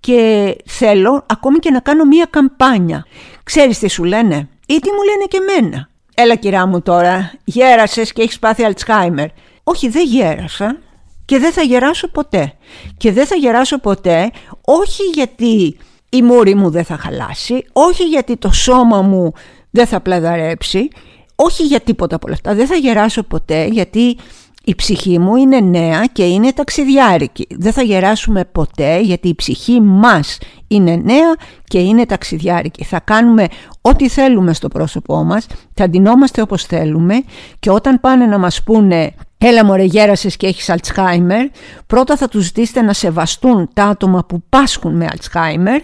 και 0.00 0.56
θέλω 0.64 1.24
ακόμη 1.26 1.58
και 1.58 1.70
να 1.70 1.80
κάνω 1.80 2.04
μία 2.04 2.26
καμπάνια. 2.30 3.06
Ξέρεις 3.42 3.78
τι 3.78 3.88
σου 3.88 4.04
λένε; 4.04 4.48
Ή 4.66 4.78
τι 4.78 4.90
μου 4.90 5.02
λένε 5.02 5.24
και 5.28 5.38
εμένα; 5.48 5.88
Έλα 6.14 6.34
κυρά 6.34 6.66
μου 6.66 6.82
τώρα, 6.82 7.32
γέρασες 7.44 8.12
και 8.12 8.22
έχεις 8.22 8.38
πάθει 8.38 8.64
Αλτσχάιμερ. 8.64 9.28
Όχι 9.64 9.88
δεν 9.88 10.06
γέρασα 10.06 10.78
και 11.24 11.38
δεν 11.38 11.52
θα 11.52 11.62
γεράσω 11.62 12.08
ποτέ. 12.08 12.52
Και 12.96 13.12
δεν 13.12 13.26
θα 13.26 13.34
γεράσω 13.34 13.78
ποτέ 13.78 14.30
όχι 14.64 15.02
γιατί 15.02 15.76
η 16.08 16.22
μούρη 16.22 16.54
μου 16.54 16.70
δεν 16.70 16.84
θα 16.84 16.96
χαλάσει, 16.96 17.64
όχι 17.72 18.04
γιατί 18.04 18.36
το 18.36 18.52
σώμα 18.52 19.02
μου 19.02 19.32
δεν 19.70 19.86
θα 19.86 20.00
πλαδαρέψει, 20.00 20.88
όχι 21.34 21.62
για 21.62 21.80
τίποτα 21.80 22.14
από 22.14 22.26
όλα 22.26 22.34
αυτά. 22.34 22.54
Δεν 22.54 22.66
θα 22.66 22.74
γεράσω 22.74 23.22
ποτέ 23.22 23.66
γιατί 23.66 24.16
η 24.64 24.74
ψυχή 24.74 25.18
μου 25.18 25.36
είναι 25.36 25.60
νέα 25.60 26.04
και 26.12 26.24
είναι 26.24 26.52
ταξιδιάρικη. 26.52 27.46
Δεν 27.50 27.72
θα 27.72 27.82
γεράσουμε 27.82 28.44
ποτέ 28.44 29.00
γιατί 29.00 29.28
η 29.28 29.34
ψυχή 29.34 29.80
μας 29.80 30.38
είναι 30.68 30.96
νέα 30.96 31.34
και 31.64 31.78
είναι 31.78 32.06
ταξιδιάρικη. 32.06 32.84
Θα 32.84 33.00
κάνουμε 33.00 33.46
ό,τι 33.80 34.08
θέλουμε 34.08 34.52
στο 34.52 34.68
πρόσωπό 34.68 35.24
μας, 35.24 35.46
θα 35.74 35.88
ντυνόμαστε 35.88 36.40
όπως 36.40 36.64
θέλουμε 36.64 37.22
και 37.58 37.70
όταν 37.70 38.00
πάνε 38.00 38.26
να 38.26 38.38
μας 38.38 38.62
πούνε 38.62 39.14
«Έλα 39.38 39.64
μωρέ 39.64 39.84
γέρασες 39.84 40.36
και 40.36 40.46
έχεις 40.46 40.68
Αλτσχάιμερ», 40.68 41.46
πρώτα 41.86 42.16
θα 42.16 42.28
τους 42.28 42.44
ζητήσετε 42.44 42.82
να 42.82 42.92
σεβαστούν 42.92 43.68
τα 43.72 43.84
άτομα 43.84 44.24
που 44.24 44.42
πάσχουν 44.48 44.96
με 44.96 45.06
Αλτσχάιμερ 45.10 45.80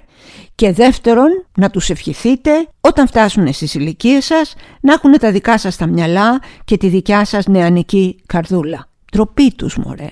και 0.54 0.72
δεύτερον, 0.72 1.46
να 1.56 1.70
τους 1.70 1.90
ευχηθείτε 1.90 2.50
όταν 2.80 3.06
φτάσουν 3.06 3.52
στις 3.52 3.74
ηλικίες 3.74 4.24
σας 4.24 4.54
να 4.80 4.92
έχουν 4.92 5.12
τα 5.18 5.30
δικά 5.30 5.58
σας 5.58 5.76
τα 5.76 5.86
μυαλά 5.86 6.40
και 6.64 6.76
τη 6.76 6.88
δικιά 6.88 7.24
σας 7.24 7.46
νεανική 7.46 8.22
καρδούλα. 8.26 8.88
Τροπή 9.12 9.52
τους 9.54 9.76
μωρέ. 9.76 10.10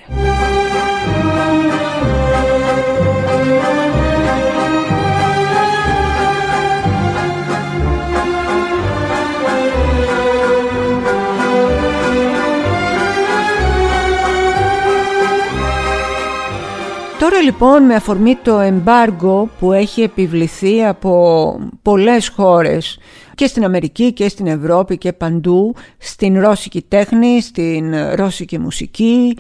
Τώρα 17.31 17.43
λοιπόν 17.43 17.83
με 17.83 17.95
αφορμή 17.95 18.35
το 18.43 18.59
εμπάργο 18.59 19.49
που 19.59 19.73
έχει 19.73 20.03
επιβληθεί 20.03 20.85
από 20.85 21.61
πολλές 21.83 22.29
χώρες 22.29 22.99
και 23.35 23.47
στην 23.47 23.65
Αμερική 23.65 24.13
και 24.13 24.29
στην 24.29 24.47
Ευρώπη 24.47 24.99
και 24.99 25.13
παντού 25.13 25.75
στην 25.99 26.41
ρώσικη 26.41 26.83
τέχνη, 26.83 27.41
στην 27.41 27.95
ρώσικη 28.15 28.59
μουσική 28.59 29.37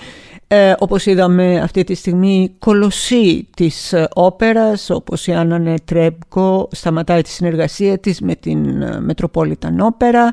ε, 0.46 0.72
όπως 0.78 1.06
είδαμε 1.06 1.60
αυτή 1.60 1.84
τη 1.84 1.94
στιγμή 1.94 2.54
κολοσσή 2.58 3.48
της 3.56 3.94
όπερας 4.14 4.90
όπως 4.90 5.26
η 5.26 5.32
Άννα 5.32 5.78
Τρέμπκο 5.84 6.68
σταματάει 6.72 7.22
τη 7.22 7.28
συνεργασία 7.28 7.98
της 7.98 8.20
με 8.20 8.34
την 8.34 8.84
Μετροπόλιταν 8.98 9.80
Όπερα 9.80 10.32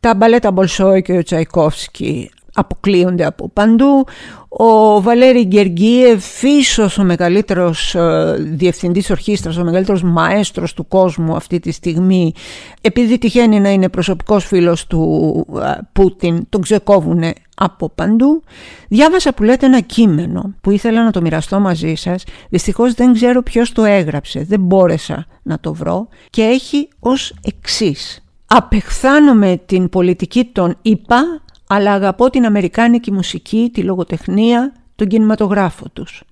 τα 0.00 0.14
μπαλέτα 0.14 0.50
Μπολσόη 0.50 1.02
και 1.02 1.12
ο 1.12 1.22
Τσαϊκόφσκι 1.22 2.30
αποκλείονται 2.54 3.24
από 3.24 3.48
παντού. 3.48 4.06
Ο 4.52 5.02
Βαλέρη 5.02 5.44
Γκεργίευ, 5.44 6.24
ίσως 6.42 6.98
ο 6.98 7.04
μεγαλύτερος 7.04 7.94
ε, 7.94 8.36
διευθυντής 8.38 9.10
ορχήστρας, 9.10 9.56
ο 9.56 9.64
μεγαλύτερος 9.64 10.02
μαέστρος 10.02 10.74
του 10.74 10.88
κόσμου 10.88 11.36
αυτή 11.36 11.60
τη 11.60 11.70
στιγμή, 11.70 12.32
επειδή 12.80 13.18
τυχαίνει 13.18 13.60
να 13.60 13.70
είναι 13.70 13.88
προσωπικός 13.88 14.44
φίλος 14.44 14.86
του 14.86 15.46
ε, 15.62 15.78
Πούτιν, 15.92 16.46
τον 16.48 16.60
ξεκόβουνε 16.60 17.32
από 17.54 17.88
παντού. 17.88 18.42
Διάβασα 18.88 19.32
που 19.32 19.42
λέτε 19.42 19.66
ένα 19.66 19.80
κείμενο 19.80 20.54
που 20.60 20.70
ήθελα 20.70 21.04
να 21.04 21.10
το 21.10 21.20
μοιραστώ 21.20 21.60
μαζί 21.60 21.94
σας. 21.94 22.24
Δυστυχώς 22.48 22.94
δεν 22.94 23.12
ξέρω 23.12 23.42
ποιος 23.42 23.72
το 23.72 23.84
έγραψε, 23.84 24.44
δεν 24.48 24.60
μπόρεσα 24.60 25.26
να 25.42 25.60
το 25.60 25.74
βρω 25.74 26.08
και 26.30 26.42
έχει 26.42 26.88
ως 26.98 27.34
εξής. 27.42 28.24
Απεχθάνομαι 28.46 29.60
την 29.66 29.88
πολιτική 29.88 30.44
των 30.44 30.76
ΙΠΑ 30.82 31.42
αλλά 31.72 31.92
αγαπώ 31.92 32.30
την 32.30 32.44
αμερικάνικη 32.44 33.12
μουσική, 33.12 33.70
τη 33.72 33.82
λογοτεχνία, 33.82 34.72
τον 34.96 35.06
κινηματογράφο 35.06 35.84
τους. 35.92 36.22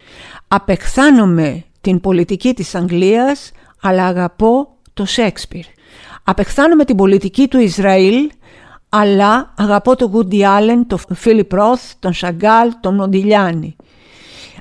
Απεχθάνομαι 0.49 1.65
την 1.81 2.01
πολιτική 2.01 2.55
της 2.55 2.75
Αγγλίας, 2.75 3.51
αλλά 3.83 4.07
αγαπώ 4.07 4.69
το 4.95 5.05
Σέξπιρ. 5.05 5.65
Απεχθάνομαι 6.25 6.85
την 6.85 6.97
πολιτική 6.97 7.49
του 7.49 7.59
Ισραήλ, 7.59 8.31
αλλά 8.89 9.55
αγαπώ 9.57 9.97
τον 9.97 10.09
Γκούντι 10.09 10.45
Άλεν, 10.45 10.87
τον 10.87 10.99
Φίλιπ 11.15 11.53
Ρόθ, 11.53 11.93
τον 11.99 12.13
Σαγκάλ, 12.13 12.73
τον 12.81 12.95
Μοντιλιάνη. 12.95 13.77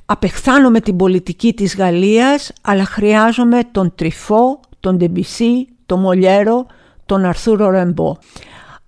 Απεχθάνομαι 0.05 0.79
την 0.79 0.95
πολιτική 0.95 1.53
της 1.53 1.75
Γαλλίας, 1.75 2.51
αλλά 2.61 2.85
χρειάζομαι 2.85 3.59
τον 3.71 3.91
Τριφό, 3.95 4.59
τον 4.79 4.97
Ντεμπισί, 4.97 5.67
τον 5.85 5.99
Μολιέρο, 5.99 6.65
τον 7.05 7.25
Αρθούρο 7.25 7.69
Ρεμπό 7.69 8.17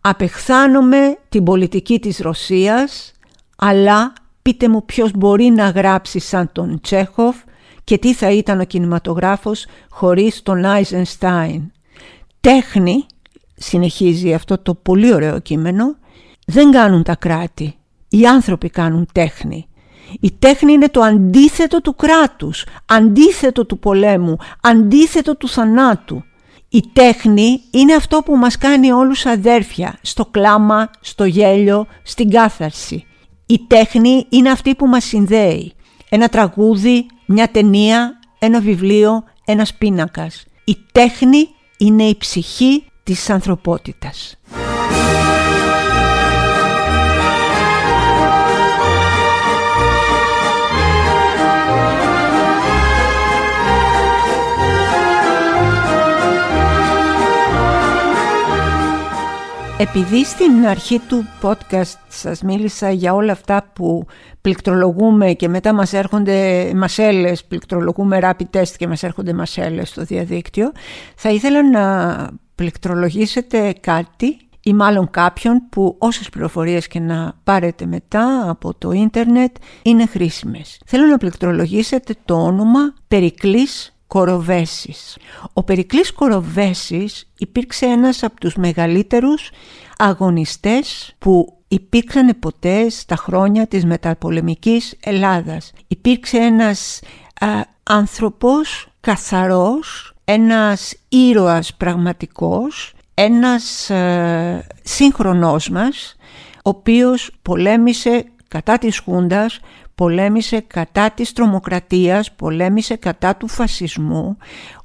απεχθάνομαι 0.10 1.18
την 1.30 1.44
πολιτική 1.44 2.00
της 2.00 2.20
Ρωσίας 2.20 3.12
αλλά 3.56 4.14
πείτε 4.42 4.70
μου 4.70 4.86
ποιος 4.86 5.12
μπορεί 5.12 5.46
να 5.46 5.70
γράψει 5.70 6.20
σαν 6.20 6.50
τον 6.52 6.80
Τσέχοφ 6.82 7.36
και 7.84 7.98
τι 7.98 8.14
θα 8.14 8.32
ήταν 8.32 8.60
ο 8.60 8.64
κινηματογράφος 8.64 9.66
χωρίς 9.90 10.44
τον 10.44 10.66
Άιζενστάιν. 10.66 11.72
Τέχνη, 12.42 13.06
συνεχίζει 13.56 14.34
αυτό 14.34 14.58
το 14.58 14.76
πολύ 14.76 15.14
ωραίο 15.14 15.40
κείμενο, 15.40 15.96
δεν 16.46 16.72
κάνουν 16.72 17.04
τα 17.04 17.16
κράτη. 17.16 17.76
Οι 18.10 18.28
άνθρωποι 18.28 18.70
κάνουν 18.70 19.08
τέχνη. 19.12 19.68
Η 20.20 20.32
τέχνη 20.40 20.72
είναι 20.72 20.90
το 20.90 21.02
αντίθετο 21.02 21.82
του 21.82 21.96
κράτους, 21.96 22.66
αντίθετο 22.86 23.66
του 23.66 23.80
πολέμου, 23.80 24.38
αντίθετο 24.62 25.36
του 25.36 25.48
θανάτου. 25.48 26.24
Η 26.72 26.84
τέχνη 26.94 27.62
είναι 27.72 27.94
αυτό 27.94 28.22
που 28.26 28.36
μας 28.36 28.58
κάνει 28.58 28.92
όλους 28.92 29.26
αδέρφια, 29.26 29.98
στο 30.02 30.26
κλάμα, 30.26 30.90
στο 31.02 31.26
γέλιο, 31.26 31.88
στην 32.04 32.30
κάθαρση. 32.30 33.06
Η 33.46 33.60
τέχνη 33.68 34.26
είναι 34.30 34.50
αυτή 34.50 34.76
που 34.76 34.88
μας 34.88 35.04
συνδέει. 35.04 35.74
Ένα 36.10 36.28
τραγούδι, 36.30 37.06
μια 37.26 37.48
ταινία, 37.48 38.20
ένα 38.40 38.60
βιβλίο, 38.60 39.24
ένας 39.46 39.74
πίνακας. 39.74 40.46
Η 40.64 40.78
τέχνη 40.92 41.48
είναι 41.78 42.04
η 42.04 42.16
ψυχή 42.18 42.84
της 43.04 43.30
ανθρωπότητας. 43.30 44.40
Επειδή 59.82 60.26
στην 60.26 60.68
αρχή 60.68 61.00
του 61.00 61.26
podcast 61.42 61.98
σας 62.08 62.42
μίλησα 62.42 62.92
για 62.92 63.14
όλα 63.14 63.32
αυτά 63.32 63.70
που 63.74 64.06
πληκτρολογούμε 64.42 65.34
και 65.34 65.48
μετά 65.48 65.74
μας 65.74 65.94
έρχονται 65.94 66.72
μασέλες, 66.76 67.46
πληκτρολογούμε 67.46 68.20
rapid 68.22 68.58
test 68.58 68.74
και 68.78 68.88
μας 68.88 69.04
έρχονται 69.04 69.34
μασέλες 69.34 69.90
στο 69.90 70.04
διαδίκτυο, 70.04 70.72
θα 71.16 71.30
ήθελα 71.30 71.70
να 71.70 72.28
πληκτρολογήσετε 72.56 73.74
κάτι 73.80 74.38
ή 74.64 74.74
μάλλον 74.74 75.10
κάποιον 75.10 75.62
που 75.70 75.96
όσες 75.98 76.30
πληροφορίες 76.30 76.88
και 76.88 77.00
να 77.00 77.34
πάρετε 77.44 77.86
μετά 77.86 78.50
από 78.50 78.74
το 78.74 78.92
ίντερνετ 78.92 79.56
είναι 79.82 80.06
χρήσιμες. 80.06 80.80
Θέλω 80.86 81.06
να 81.06 81.18
πληκτρολογήσετε 81.18 82.16
το 82.26 82.44
όνομα 82.44 82.94
Περικλής 83.08 83.99
Κοροβέσης. 84.10 85.18
Ο 85.54 85.64
Περικλής 85.64 86.14
Κοροβέσης 86.14 87.32
υπήρξε 87.38 87.86
ένας 87.86 88.24
από 88.24 88.40
τους 88.40 88.56
μεγαλύτερους 88.56 89.50
αγωνιστές 89.98 91.16
που 91.20 91.58
υπήρξαν 91.68 92.40
ποτέ 92.40 92.90
στα 92.90 93.16
χρόνια 93.16 93.68
της 93.68 93.86
μεταπολεμικής 93.86 94.96
Ελλάδας. 95.00 95.72
Υπήρξε 95.88 96.38
ένας 96.38 97.02
α, 97.40 97.48
άνθρωπος 97.84 98.88
καθαρός, 99.00 100.14
ένας 100.26 100.96
ήρωας 101.10 101.74
πραγματικός, 101.74 102.94
ένας 103.14 103.90
α, 103.90 104.66
σύγχρονός 104.84 105.70
μας, 105.70 106.16
ο 106.56 106.70
οποίος 106.70 107.32
πολέμησε 107.42 108.26
κατά 108.48 108.78
της 108.78 109.00
Χούντας, 109.00 109.60
πολέμησε 110.00 110.64
κατά 110.68 111.12
της 111.12 111.34
τρομοκρατίας, 111.34 112.32
πολέμησε 112.32 112.96
κατά 112.96 113.36
του 113.36 113.48
φασισμού. 113.48 114.38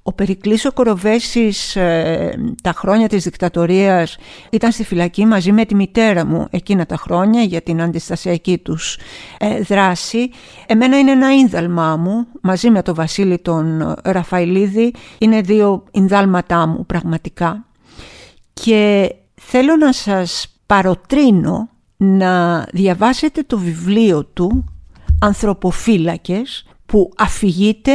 Ο 0.03 0.13
Περικλής 0.13 0.65
ο 0.65 0.73
Κοροβέσης 0.73 1.77
ε, 1.77 2.55
τα 2.63 2.73
χρόνια 2.73 3.09
της 3.09 3.25
δικτατορίας 3.25 4.17
ήταν 4.51 4.73
στη 4.73 4.85
φυλακή 4.85 5.27
μαζί 5.27 5.53
με 5.53 5.65
τη 5.65 5.75
μητέρα 5.75 6.27
μου 6.27 6.47
εκείνα 6.51 6.87
τα 6.87 6.97
χρόνια 6.97 7.43
για 7.43 7.63
την 7.63 7.83
αντιστασιακή 7.83 8.59
τους 8.59 8.99
ε, 9.39 9.61
δράση. 9.61 10.31
Εμένα 10.67 10.99
είναι 10.99 11.11
ένα 11.11 11.35
ίνδαλμά 11.35 11.97
μου 11.97 12.27
μαζί 12.41 12.71
με 12.71 12.83
τον 12.83 12.95
Βασίλη 12.95 13.39
τον 13.39 13.95
Ραφαηλίδη. 14.05 14.95
Είναι 15.19 15.41
δύο 15.41 15.85
ίνδαλματά 15.91 16.67
μου 16.67 16.87
πραγματικά. 16.87 17.65
Και 18.53 19.15
θέλω 19.35 19.77
να 19.77 19.93
σας 19.93 20.57
παροτρύνω 20.67 21.69
να 21.97 22.63
διαβάσετε 22.73 23.43
το 23.47 23.59
βιβλίο 23.59 24.25
του 24.25 24.65
ανθρωποφύλακες 25.25 26.67
που 26.87 27.13
αφηγείται 27.17 27.93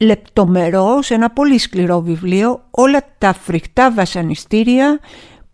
λεπτομερώς 0.00 1.10
ένα 1.10 1.30
πολύ 1.30 1.58
σκληρό 1.58 2.00
βιβλίο 2.00 2.62
όλα 2.70 3.00
τα 3.18 3.32
φρικτά 3.32 3.92
βασανιστήρια 3.92 4.98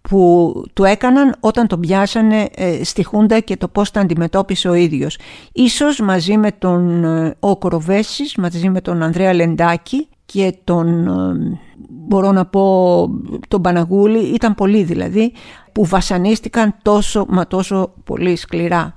που 0.01 0.53
του 0.73 0.85
έκαναν 0.85 1.35
όταν 1.41 1.67
τον 1.67 1.81
πιάσανε 1.81 2.49
ε, 2.55 2.85
στη 2.85 3.05
Χούντα 3.05 3.41
και 3.41 3.57
το 3.57 3.69
πώς 3.69 3.91
τα 3.91 4.01
αντιμετώπισε 4.01 4.69
ο 4.69 4.75
ίδιος. 4.75 5.19
Ίσως 5.53 6.01
μαζί 6.01 6.37
με 6.37 6.53
τον 6.53 7.05
ε, 7.05 7.37
ο 7.41 7.57
Κοροβέσης, 7.57 8.37
μαζί 8.37 8.69
με 8.69 8.81
τον 8.81 9.03
Ανδρέα 9.03 9.35
Λεντάκη 9.35 10.09
και 10.27 10.55
τον, 10.65 11.07
ε, 11.07 11.59
μπορώ 11.89 12.33
να 12.33 12.47
πω, 12.47 13.09
τον 13.49 13.63
Παναγούλη, 13.63 14.19
ήταν 14.19 14.55
πολλοί 14.55 14.83
δηλαδή, 14.83 15.33
που 15.73 15.85
βασανίστηκαν 15.87 16.75
τόσο 16.83 17.27
μα 17.29 17.47
τόσο 17.47 17.93
πολύ 18.05 18.37
σκληρά. 18.37 18.97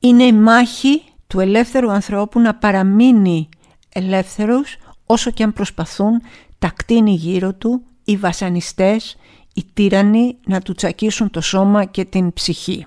Είναι 0.00 0.22
η 0.22 0.32
μάχη 0.32 1.02
του 1.28 1.40
ελεύθερου 1.40 1.90
ανθρώπου 1.90 2.40
να 2.40 2.54
παραμείνει 2.54 3.48
ελεύθερος 3.88 4.76
όσο 5.06 5.30
και 5.30 5.42
αν 5.42 5.52
προσπαθούν 5.52 6.20
τα 6.58 6.72
κτίνη 6.76 7.14
γύρω 7.14 7.54
του, 7.54 7.82
οι 8.04 8.16
βασανιστές, 8.16 9.16
οι 9.54 9.64
τύρανοι 9.74 10.36
να 10.46 10.60
του 10.60 10.74
τσακίσουν 10.74 11.30
το 11.30 11.40
σώμα 11.40 11.84
και 11.84 12.04
την 12.04 12.32
ψυχή. 12.32 12.86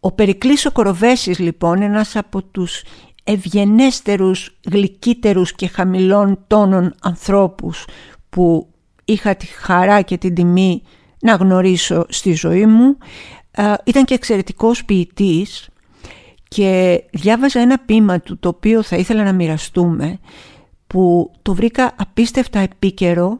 Ο 0.00 0.12
Περικλής 0.12 0.66
ο 0.66 0.72
Κοροβέσης 0.72 1.38
λοιπόν, 1.38 1.82
ένας 1.82 2.16
από 2.16 2.42
τους 2.42 2.82
ευγενέστερους, 3.24 4.58
γλυκύτερους 4.70 5.52
και 5.52 5.68
χαμηλών 5.68 6.44
τόνων 6.46 6.94
ανθρώπους 7.02 7.84
που 8.28 8.68
είχα 9.04 9.36
τη 9.36 9.46
χαρά 9.46 10.02
και 10.02 10.18
την 10.18 10.34
τιμή 10.34 10.82
να 11.20 11.34
γνωρίσω 11.34 12.04
στη 12.08 12.32
ζωή 12.32 12.66
μου, 12.66 12.96
ήταν 13.84 14.04
και 14.04 14.14
εξαιρετικός 14.14 14.84
ποιητής 14.84 15.68
και 16.54 17.04
διάβαζα 17.10 17.60
ένα 17.60 17.78
ποίημα 17.78 18.20
του 18.20 18.38
το 18.38 18.48
οποίο 18.48 18.82
θα 18.82 18.96
ήθελα 18.96 19.24
να 19.24 19.32
μοιραστούμε 19.32 20.18
που 20.86 21.32
το 21.42 21.54
βρήκα 21.54 21.92
απίστευτα 21.96 22.58
επίκαιρο 22.58 23.38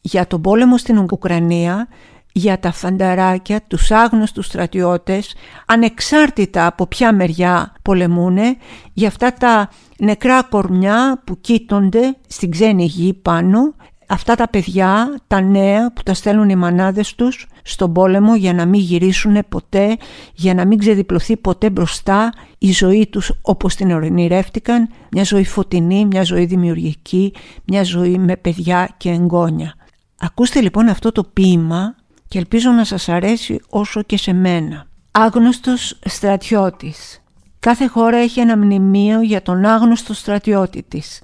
για 0.00 0.26
τον 0.26 0.40
πόλεμο 0.40 0.78
στην 0.78 0.98
Ουκρανία, 0.98 1.88
για 2.32 2.58
τα 2.58 2.72
φανταράκια, 2.72 3.62
τους 3.66 3.90
άγνωστους 3.90 4.46
στρατιώτες, 4.46 5.34
ανεξάρτητα 5.66 6.66
από 6.66 6.86
ποια 6.86 7.12
μεριά 7.12 7.72
πολεμούνε, 7.82 8.56
για 8.92 9.08
αυτά 9.08 9.32
τα 9.32 9.70
νεκρά 9.98 10.42
κορμιά 10.42 11.22
που 11.26 11.40
κοίτονται 11.40 12.16
στην 12.28 12.50
ξένη 12.50 12.84
γη 12.84 13.14
πάνω 13.14 13.74
αυτά 14.08 14.34
τα 14.34 14.48
παιδιά, 14.48 15.20
τα 15.26 15.40
νέα 15.40 15.92
που 15.92 16.02
τα 16.02 16.14
στέλνουν 16.14 16.48
οι 16.48 16.56
μανάδες 16.56 17.14
τους 17.14 17.46
στον 17.62 17.92
πόλεμο 17.92 18.36
για 18.36 18.54
να 18.54 18.66
μην 18.66 18.80
γυρίσουν 18.80 19.38
ποτέ, 19.48 19.96
για 20.34 20.54
να 20.54 20.66
μην 20.66 20.78
ξεδιπλωθεί 20.78 21.36
ποτέ 21.36 21.70
μπροστά 21.70 22.32
η 22.58 22.72
ζωή 22.72 23.06
τους 23.06 23.32
όπως 23.42 23.74
την 23.74 23.90
ορεινηρεύτηκαν, 23.90 24.88
μια 25.10 25.24
ζωή 25.24 25.44
φωτεινή, 25.44 26.04
μια 26.04 26.22
ζωή 26.22 26.44
δημιουργική, 26.44 27.32
μια 27.64 27.82
ζωή 27.82 28.18
με 28.18 28.36
παιδιά 28.36 28.94
και 28.96 29.10
εγγόνια. 29.10 29.74
Ακούστε 30.20 30.60
λοιπόν 30.60 30.88
αυτό 30.88 31.12
το 31.12 31.24
ποίημα 31.24 31.94
και 32.28 32.38
ελπίζω 32.38 32.70
να 32.70 32.84
σας 32.84 33.08
αρέσει 33.08 33.60
όσο 33.68 34.02
και 34.02 34.16
σε 34.16 34.32
μένα. 34.32 34.86
Άγνωστος 35.10 35.98
στρατιώτης. 36.04 37.22
Κάθε 37.60 37.86
χώρα 37.86 38.16
έχει 38.16 38.40
ένα 38.40 38.56
μνημείο 38.56 39.22
για 39.22 39.42
τον 39.42 39.64
άγνωστο 39.64 40.14
στρατιώτη 40.14 40.82
της. 40.88 41.22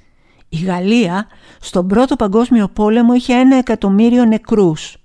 Η 0.55 0.65
Γαλλία 0.65 1.27
στον 1.61 1.87
πρώτο 1.87 2.17
παγκόσμιο 2.17 2.69
πόλεμο 2.69 3.15
είχε 3.15 3.35
ένα 3.35 3.57
εκατομμύριο 3.57 4.25
νεκρούς. 4.25 4.97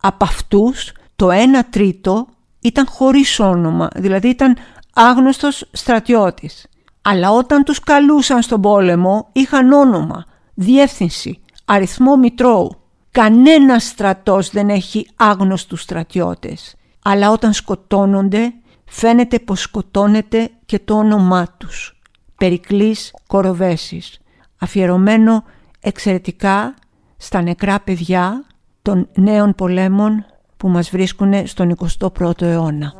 Από 0.00 0.24
αυτούς 0.24 0.92
το 1.16 1.30
ένα 1.30 1.64
τρίτο 1.64 2.26
ήταν 2.60 2.86
χωρίς 2.88 3.40
όνομα, 3.40 3.88
δηλαδή 3.94 4.28
ήταν 4.28 4.56
άγνωστος 4.92 5.68
στρατιώτης. 5.72 6.66
Αλλά 7.02 7.30
όταν 7.30 7.64
τους 7.64 7.80
καλούσαν 7.80 8.42
στον 8.42 8.60
πόλεμο 8.60 9.28
είχαν 9.32 9.72
όνομα, 9.72 10.24
διεύθυνση, 10.54 11.40
αριθμό 11.64 12.16
μητρώου. 12.16 12.70
Κανένα 13.10 13.78
στρατός 13.78 14.50
δεν 14.50 14.68
έχει 14.68 15.06
άγνωστους 15.16 15.82
στρατιώτες. 15.82 16.74
Αλλά 17.02 17.30
όταν 17.30 17.52
σκοτώνονται 17.52 18.52
φαίνεται 18.84 19.38
πως 19.38 19.60
σκοτώνεται 19.60 20.50
και 20.66 20.78
το 20.78 20.94
όνομά 20.94 21.46
τους. 21.58 22.00
Περικλής 22.36 23.14
Κοροβέσης 23.26 24.21
αφιερωμένο 24.62 25.44
εξαιρετικά 25.80 26.74
στα 27.16 27.42
νεκρά 27.42 27.80
παιδιά 27.80 28.44
των 28.82 29.08
νέων 29.14 29.54
πολέμων 29.54 30.26
που 30.56 30.68
μας 30.68 30.90
βρίσκουν 30.90 31.46
στον 31.46 31.76
21ο 32.00 32.42
αιώνα. 32.42 32.94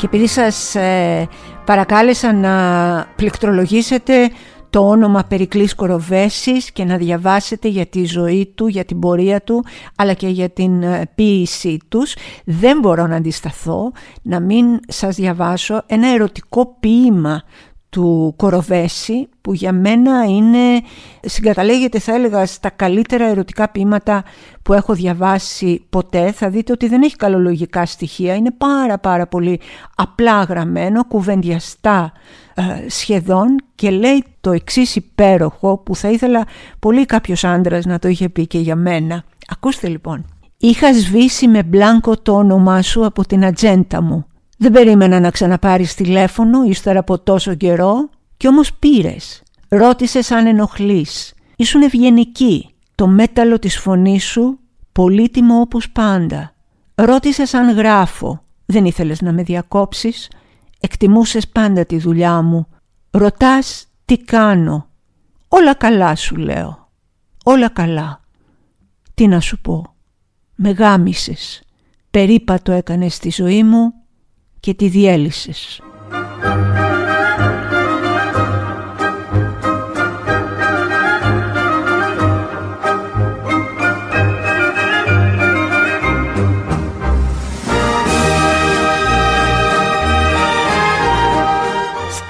και 0.00 0.06
επειδή 0.06 0.26
σας 0.26 0.74
ε, 0.74 1.28
παρακάλεσα 1.70 2.32
να 2.32 2.54
πληκτρολογήσετε 3.16 4.30
το 4.70 4.88
όνομα 4.88 5.24
Περικλής 5.28 5.74
Κοροβέσης 5.74 6.70
και 6.72 6.84
να 6.84 6.96
διαβάσετε 6.96 7.68
για 7.68 7.86
τη 7.86 8.04
ζωή 8.04 8.52
του, 8.54 8.66
για 8.66 8.84
την 8.84 8.98
πορεία 8.98 9.40
του, 9.40 9.64
αλλά 9.96 10.12
και 10.12 10.28
για 10.28 10.48
την 10.50 10.82
ε, 10.82 11.10
ποίησή 11.14 11.78
τους. 11.88 12.14
Δεν 12.44 12.78
μπορώ 12.78 13.06
να 13.06 13.16
αντισταθώ 13.16 13.92
να 14.22 14.40
μην 14.40 14.66
σας 14.88 15.16
διαβάσω 15.16 15.82
ένα 15.86 16.08
ερωτικό 16.08 16.76
ποίημα 16.80 17.42
του 17.90 18.34
Κοροβέση 18.36 19.28
που 19.40 19.54
για 19.54 19.72
μένα 19.72 20.24
είναι, 20.24 20.80
συγκαταλέγεται 21.20 21.98
θα 21.98 22.14
έλεγα 22.14 22.46
στα 22.46 22.70
καλύτερα 22.70 23.26
ερωτικά 23.26 23.68
ποίηματα 23.68 24.24
που 24.62 24.72
έχω 24.72 24.94
διαβάσει 24.94 25.86
ποτέ. 25.90 26.32
Θα 26.32 26.50
δείτε 26.50 26.72
ότι 26.72 26.88
δεν 26.88 27.02
έχει 27.02 27.16
καλολογικά 27.16 27.86
στοιχεία. 27.86 28.34
Είναι 28.34 28.50
πάρα 28.50 28.98
πάρα 28.98 29.26
πολύ 29.26 29.60
απλά 29.94 30.42
γραμμένο, 30.42 31.04
κουβεντιαστά 31.04 32.12
ε, 32.54 32.88
σχεδόν 32.88 33.56
και 33.74 33.90
λέει 33.90 34.24
το 34.40 34.52
εξής 34.52 34.96
υπέροχο 34.96 35.78
που 35.78 35.96
θα 35.96 36.10
ήθελα 36.10 36.46
πολύ 36.78 37.06
κάποιος 37.06 37.44
άντρας 37.44 37.84
να 37.84 37.98
το 37.98 38.08
είχε 38.08 38.28
πει 38.28 38.46
και 38.46 38.58
για 38.58 38.76
μένα. 38.76 39.24
Ακούστε 39.48 39.88
λοιπόν. 39.88 40.24
Είχα 40.56 40.94
σβήσει 40.94 41.48
με 41.48 41.62
μπλάνκο 41.62 42.16
το 42.16 42.32
όνομά 42.32 42.82
σου 42.82 43.06
από 43.06 43.26
την 43.26 43.44
ατζέντα 43.44 44.02
μου 44.02 44.24
δεν 44.62 44.72
περίμενα 44.72 45.20
να 45.20 45.30
ξαναπάρεις 45.30 45.94
τηλέφωνο 45.94 46.62
ύστερα 46.62 46.98
από 46.98 47.18
τόσο 47.18 47.54
καιρό 47.54 48.08
κι 48.36 48.48
όμως 48.48 48.74
πήρες. 48.74 49.42
Ρώτησες 49.68 50.30
αν 50.30 50.46
ενοχλείς. 50.46 51.34
Ήσουν 51.56 51.82
ευγενική. 51.82 52.74
Το 52.94 53.06
μέταλλο 53.06 53.58
της 53.58 53.78
φωνής 53.78 54.24
σου 54.24 54.58
πολύτιμο 54.92 55.60
όπως 55.60 55.90
πάντα. 55.90 56.54
Ρώτησες 56.94 57.54
αν 57.54 57.70
γράφω. 57.70 58.42
Δεν 58.66 58.84
ήθελες 58.84 59.20
να 59.20 59.32
με 59.32 59.42
διακόψεις. 59.42 60.30
Εκτιμούσες 60.80 61.48
πάντα 61.48 61.84
τη 61.84 61.98
δουλειά 61.98 62.42
μου. 62.42 62.66
Ρωτάς 63.10 63.86
τι 64.04 64.18
κάνω; 64.18 64.88
Όλα 65.48 65.74
καλά 65.74 66.14
σου 66.14 66.36
λέω. 66.36 66.88
Όλα 67.44 67.68
καλά. 67.68 68.20
Τι 69.14 69.26
να 69.26 69.40
σου 69.40 69.60
πω; 69.60 69.94
Με 70.54 70.70
γάμισες. 70.70 71.62
Περίπατο 72.10 72.72
έκανες 72.72 73.14
στη 73.14 73.30
ζωή 73.30 73.64
μου 73.64 73.99
και 74.60 74.74
τη 74.74 74.88
διέλυσες. 74.88 75.80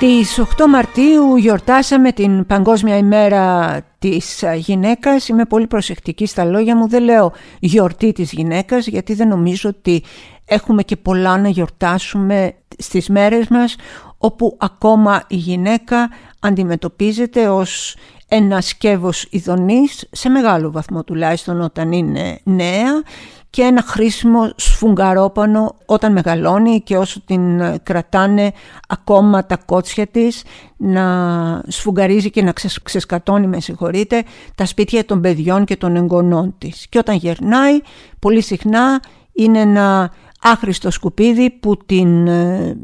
Στις 0.02 0.38
8 0.38 0.66
Μαρτίου 0.68 1.36
γιορτάσαμε 1.36 2.12
την 2.12 2.46
Παγκόσμια 2.46 2.96
ημέρα 2.96 3.76
της 3.98 4.44
γυναίκας. 4.56 5.28
Είμαι 5.28 5.44
πολύ 5.44 5.66
προσεκτική 5.66 6.26
στα 6.26 6.44
λόγια 6.44 6.76
μου. 6.76 6.88
Δεν 6.88 7.02
λέω 7.02 7.32
γιορτή 7.58 8.12
της 8.12 8.32
γυναίκας 8.32 8.86
γιατί 8.86 9.14
δεν 9.14 9.28
νομίζω 9.28 9.68
ότι 9.68 10.02
έχουμε 10.50 10.82
και 10.82 10.96
πολλά 10.96 11.38
να 11.38 11.48
γιορτάσουμε 11.48 12.54
στις 12.78 13.08
μέρες 13.08 13.48
μας 13.48 13.76
όπου 14.18 14.56
ακόμα 14.58 15.22
η 15.28 15.36
γυναίκα 15.36 16.10
αντιμετωπίζεται 16.40 17.48
ως 17.48 17.96
ένα 18.28 18.60
σκεύος 18.60 19.26
ειδονής 19.30 20.08
σε 20.10 20.28
μεγάλο 20.28 20.70
βαθμό 20.70 21.04
τουλάχιστον 21.04 21.60
όταν 21.60 21.92
είναι 21.92 22.38
νέα 22.44 23.02
και 23.50 23.62
ένα 23.62 23.82
χρήσιμο 23.82 24.52
σφουγγαρόπανο 24.56 25.76
όταν 25.86 26.12
μεγαλώνει 26.12 26.80
και 26.80 26.96
όσο 26.96 27.20
την 27.20 27.62
κρατάνε 27.82 28.52
ακόμα 28.88 29.46
τα 29.46 29.56
κότσια 29.56 30.06
της 30.06 30.42
να 30.76 31.62
σφουγγαρίζει 31.66 32.30
και 32.30 32.42
να 32.42 32.52
ξεσκατώνει 32.82 33.46
με 33.46 33.60
συγχωρείτε 33.60 34.22
τα 34.54 34.66
σπίτια 34.66 35.04
των 35.04 35.20
παιδιών 35.20 35.64
και 35.64 35.76
των 35.76 35.96
εγγονών 35.96 36.54
της. 36.58 36.86
Και 36.88 36.98
όταν 36.98 37.16
γερνάει 37.16 37.80
πολύ 38.18 38.42
συχνά 38.42 39.00
είναι 39.32 39.60
ένα 39.60 40.12
άχρηστο 40.42 40.90
σκουπίδι 40.90 41.50
που 41.50 41.76
την 41.86 42.26
ε, 42.26 42.76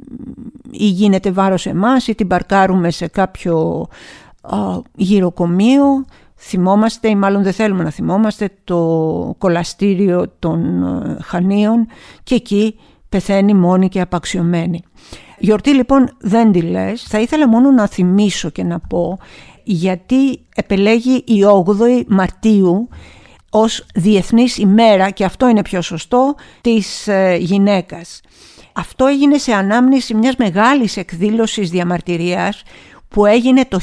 ή 0.71 0.87
γίνεται 0.87 1.31
βάρος 1.31 1.66
εμάς 1.66 2.07
ή 2.07 2.14
την 2.14 2.27
παρκάρουμε 2.27 2.90
σε 2.90 3.07
κάποιο 3.07 3.87
γυροκομείο 4.95 6.05
θυμόμαστε 6.37 7.09
ή 7.09 7.14
μάλλον 7.14 7.42
δεν 7.42 7.53
θέλουμε 7.53 7.83
να 7.83 7.90
θυμόμαστε 7.90 8.51
το 8.64 9.35
κολαστήριο 9.38 10.27
των 10.38 10.83
ε, 10.83 11.16
Χανίων 11.23 11.87
και 12.23 12.35
εκεί 12.35 12.79
πεθαίνει 13.09 13.55
μόνη 13.55 13.88
και 13.88 14.01
απαξιωμένη. 14.01 14.83
Γιορτή 15.38 15.75
λοιπόν 15.75 16.16
δεν 16.21 16.53
τη 16.53 16.62
λες, 16.62 17.03
θα 17.03 17.21
ήθελα 17.21 17.49
μόνο 17.49 17.71
να 17.71 17.87
θυμίσω 17.87 18.51
και 18.51 18.62
να 18.62 18.79
πω 18.79 19.19
γιατί 19.64 20.40
επελέγει 20.55 21.25
η 21.27 21.45
8η 21.66 22.05
Μαρτίου 22.09 22.88
ως 23.59 23.87
Διεθνής 23.95 24.57
ημέρα 24.59 25.11
και 25.11 25.25
αυτό 25.25 25.49
είναι 25.49 25.62
πιο 25.62 25.83
σωστό 25.83 26.35
της 26.61 27.09
ε, 27.09 27.37
γυναίκας. 27.40 28.21
Αυτό 28.73 29.07
έγινε 29.07 29.38
σε 29.38 29.53
ανάμνηση 29.53 30.14
μιας 30.14 30.37
μεγάλης 30.37 30.97
εκδήλωσης 30.97 31.71
διαμαρτυρίας 31.71 32.62
που 33.09 33.27
έγινε 33.27 33.64
το 33.64 33.79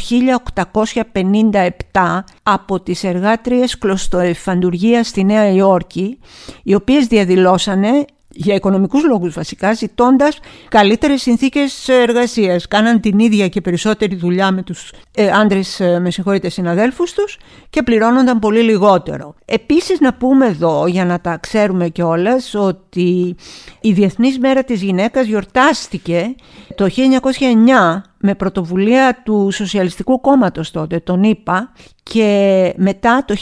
1857 1.91 2.23
από 2.43 2.79
τις 2.79 3.03
εργάτριες 3.03 3.77
κλωστοεφαντουργίας 3.77 5.07
στη 5.07 5.23
Νέα 5.23 5.49
Υόρκη 5.49 6.19
οι 6.63 6.73
οποίες 6.73 7.07
διαδηλώσανε 7.07 8.05
για 8.33 8.55
οικονομικούς 8.55 9.03
λόγους 9.03 9.33
βασικά, 9.33 9.73
ζητώντας 9.73 10.39
καλύτερες 10.69 11.21
συνθήκες 11.21 11.87
εργασίας. 11.87 12.67
Κάναν 12.67 12.99
την 12.99 13.19
ίδια 13.19 13.47
και 13.47 13.61
περισσότερη 13.61 14.15
δουλειά 14.15 14.51
με 14.51 14.63
τους 14.63 14.93
ε, 15.15 15.29
άντρες, 15.29 15.79
ε, 15.79 15.99
με 15.99 16.11
συγχωρείτε, 16.11 16.49
συναδέλφους 16.49 17.13
τους 17.13 17.37
και 17.69 17.83
πληρώνονταν 17.83 18.39
πολύ 18.39 18.61
λιγότερο. 18.61 19.35
Επίσης 19.45 19.99
να 19.99 20.13
πούμε 20.13 20.45
εδώ, 20.45 20.87
για 20.87 21.05
να 21.05 21.19
τα 21.19 21.37
ξέρουμε 21.37 21.89
κιόλας 21.89 22.53
ότι 22.55 23.35
η 23.81 23.91
Διεθνής 23.91 24.39
Μέρα 24.39 24.63
της 24.63 24.81
Γυναίκας 24.81 25.25
γιορτάστηκε 25.25 26.35
το 26.75 26.87
1909 26.87 28.01
με 28.25 28.35
πρωτοβουλία 28.35 29.21
του 29.23 29.49
Σοσιαλιστικού 29.51 30.21
Κόμματος 30.21 30.71
τότε, 30.71 30.99
τον 30.99 31.23
είπα, 31.23 31.71
και 32.03 32.73
μετά 32.77 33.25
το 33.27 33.35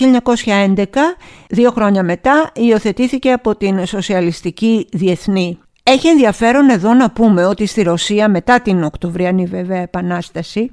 1911, 0.75 0.85
δύο 1.49 1.71
χρόνια 1.71 2.03
μετά, 2.03 2.51
υιοθετήθηκε 2.55 3.31
από 3.31 3.55
την 3.55 3.85
Σοσιαλιστική 3.85 4.87
Διεθνή. 4.91 5.59
Έχει 5.83 6.07
ενδιαφέρον 6.07 6.69
εδώ 6.69 6.93
να 6.93 7.11
πούμε 7.11 7.45
ότι 7.45 7.65
στη 7.65 7.81
Ρωσία 7.81 8.29
μετά 8.29 8.61
την 8.61 8.83
Οκτωβριανή 8.83 9.45
βέβαια 9.45 9.81
Επανάσταση 9.81 10.69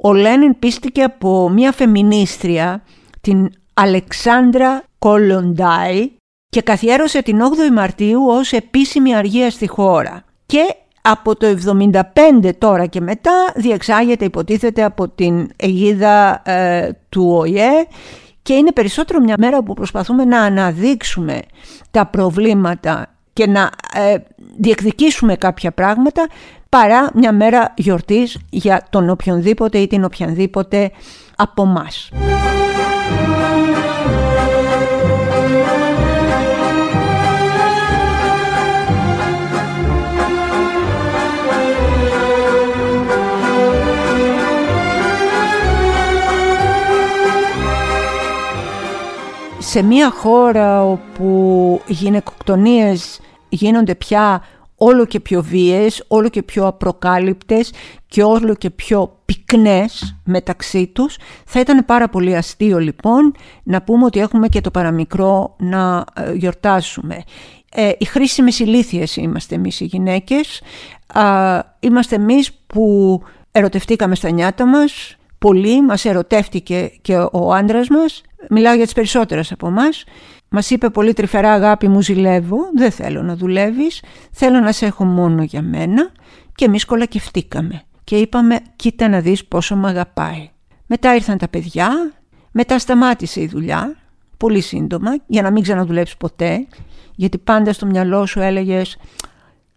ο 0.00 0.12
Λένιν 0.12 0.58
πίστηκε 0.58 1.02
από 1.02 1.48
μια 1.48 1.72
φεμινίστρια, 1.72 2.82
την 3.20 3.50
Αλεξάνδρα 3.74 4.82
Κολοντάι 4.98 6.10
και 6.48 6.62
καθιέρωσε 6.62 7.22
την 7.22 7.38
8η 7.40 7.72
Μαρτίου 7.72 8.26
ως 8.26 8.52
επίσημη 8.52 9.14
αργία 9.14 9.50
στη 9.50 9.66
χώρα. 9.66 10.24
Και 10.46 10.74
από 11.02 11.36
το 11.36 11.46
75 12.42 12.50
τώρα 12.58 12.86
και 12.86 13.00
μετά 13.00 13.52
διεξάγεται 13.54 14.24
υποτίθεται 14.24 14.82
από 14.82 15.08
την 15.08 15.50
αιγίδα 15.56 16.42
ε, 16.44 16.90
του 17.08 17.36
ΟΗΕ 17.38 17.86
και 18.42 18.52
είναι 18.52 18.72
περισσότερο 18.72 19.20
μια 19.20 19.34
μέρα 19.38 19.62
που 19.62 19.74
προσπαθούμε 19.74 20.24
να 20.24 20.40
αναδείξουμε 20.40 21.40
τα 21.90 22.06
προβλήματα 22.06 23.06
και 23.32 23.46
να 23.46 23.70
ε, 23.94 24.16
διεκδικήσουμε 24.56 25.36
κάποια 25.36 25.72
πράγματα 25.72 26.28
παρά 26.68 27.10
μια 27.14 27.32
μέρα 27.32 27.74
γιορτής 27.76 28.38
για 28.50 28.86
τον 28.90 29.10
οποιονδήποτε 29.10 29.78
ή 29.78 29.86
την 29.86 30.04
οποιανδήποτε 30.04 30.90
από 31.36 31.64
μας. 31.64 32.10
Σε 49.70 49.82
μια 49.82 50.10
χώρα 50.10 50.84
όπου 50.84 51.80
οι 51.86 51.92
γυναικοκτονίες 51.92 53.20
γίνονται 53.48 53.94
πια 53.94 54.42
όλο 54.76 55.04
και 55.04 55.20
πιο 55.20 55.42
βίαιες, 55.42 56.04
όλο 56.08 56.28
και 56.28 56.42
πιο 56.42 56.66
απροκάλυπτες 56.66 57.72
και 58.06 58.22
όλο 58.22 58.54
και 58.54 58.70
πιο 58.70 59.16
πυκνές 59.24 60.16
μεταξύ 60.24 60.86
τους. 60.86 61.16
Θα 61.44 61.60
ήταν 61.60 61.84
πάρα 61.84 62.08
πολύ 62.08 62.36
αστείο 62.36 62.78
λοιπόν 62.78 63.34
να 63.62 63.82
πούμε 63.82 64.04
ότι 64.04 64.20
έχουμε 64.20 64.48
και 64.48 64.60
το 64.60 64.70
παραμικρό 64.70 65.54
να 65.58 66.04
ε, 66.14 66.32
γιορτάσουμε. 66.32 67.22
Ε, 67.74 67.90
οι 67.98 68.04
χρήσιμες 68.04 68.58
ηλίθιες 68.58 69.16
είμαστε 69.16 69.54
εμείς 69.54 69.80
οι 69.80 69.84
γυναίκες. 69.84 70.62
είμαστε 71.80 72.14
εμείς 72.14 72.52
που 72.66 73.20
ερωτευτήκαμε 73.52 74.14
στα 74.14 74.30
νιάτα 74.30 74.66
μας, 74.66 75.16
πολύ, 75.38 75.82
μας 75.82 76.04
ερωτεύτηκε 76.04 76.92
και 77.02 77.16
ο 77.32 77.52
άντρας 77.52 77.88
μας 77.88 78.22
μιλάω 78.50 78.74
για 78.74 78.84
τις 78.84 78.92
περισσότερες 78.92 79.52
από 79.52 79.66
εμάς. 79.66 80.04
Μας 80.48 80.70
είπε 80.70 80.90
πολύ 80.90 81.12
τρυφερά 81.12 81.52
αγάπη 81.52 81.88
μου 81.88 82.02
ζηλεύω, 82.02 82.58
δεν 82.76 82.90
θέλω 82.90 83.22
να 83.22 83.36
δουλεύεις, 83.36 84.02
θέλω 84.30 84.60
να 84.60 84.72
σε 84.72 84.86
έχω 84.86 85.04
μόνο 85.04 85.42
για 85.42 85.62
μένα 85.62 86.10
και 86.54 86.64
εμείς 86.64 86.84
κολακευτήκαμε 86.84 87.82
και 88.04 88.16
είπαμε 88.16 88.60
κοίτα 88.76 89.08
να 89.08 89.20
δεις 89.20 89.44
πόσο 89.44 89.76
με 89.76 89.88
αγαπάει. 89.88 90.50
Μετά 90.86 91.14
ήρθαν 91.14 91.38
τα 91.38 91.48
παιδιά, 91.48 92.12
μετά 92.50 92.78
σταμάτησε 92.78 93.40
η 93.40 93.46
δουλειά, 93.46 93.96
πολύ 94.36 94.60
σύντομα, 94.60 95.10
για 95.26 95.42
να 95.42 95.50
μην 95.50 95.62
ξαναδουλέψεις 95.62 96.16
ποτέ, 96.16 96.66
γιατί 97.14 97.38
πάντα 97.38 97.72
στο 97.72 97.86
μυαλό 97.86 98.26
σου 98.26 98.40
έλεγες 98.40 98.96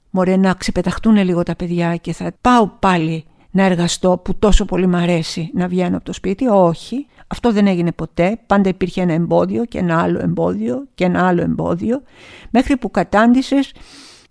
«Μωρέ 0.10 0.36
να 0.38 0.54
ξεπεταχτούν 0.54 1.18
λίγο 1.18 1.44
τα 1.44 1.56
παιδιά 1.56 1.96
και 1.96 2.14
θα 2.14 2.32
πάω 2.42 2.68
πάλι 2.68 3.26
να 3.54 3.64
εργαστώ 3.64 4.22
που 4.24 4.36
τόσο 4.36 4.66
πολύ 4.66 4.88
μ' 4.88 4.96
αρέσει 4.96 5.52
να 5.54 5.68
βγαίνω 5.68 5.96
από 5.96 6.06
το 6.06 6.14
σπίτι». 6.14 6.48
Όχι, 6.48 7.08
αυτό 7.28 7.52
δεν 7.52 7.68
έγινε 7.68 7.92
ποτέ, 7.92 8.40
πάντα 8.46 8.70
υπήρχε 8.70 9.02
ένα 9.02 9.14
εμπόδιο 9.14 9.66
και 9.66 9.78
ένα 9.78 10.02
άλλο 10.02 10.20
εμπόδιο 10.20 10.88
και 10.96 11.04
ένα 11.04 11.28
άλλο 11.28 11.42
εμπόδιο, 11.42 12.04
μέχρι 12.50 12.78
που 12.78 12.92
κατάντησες 12.92 13.74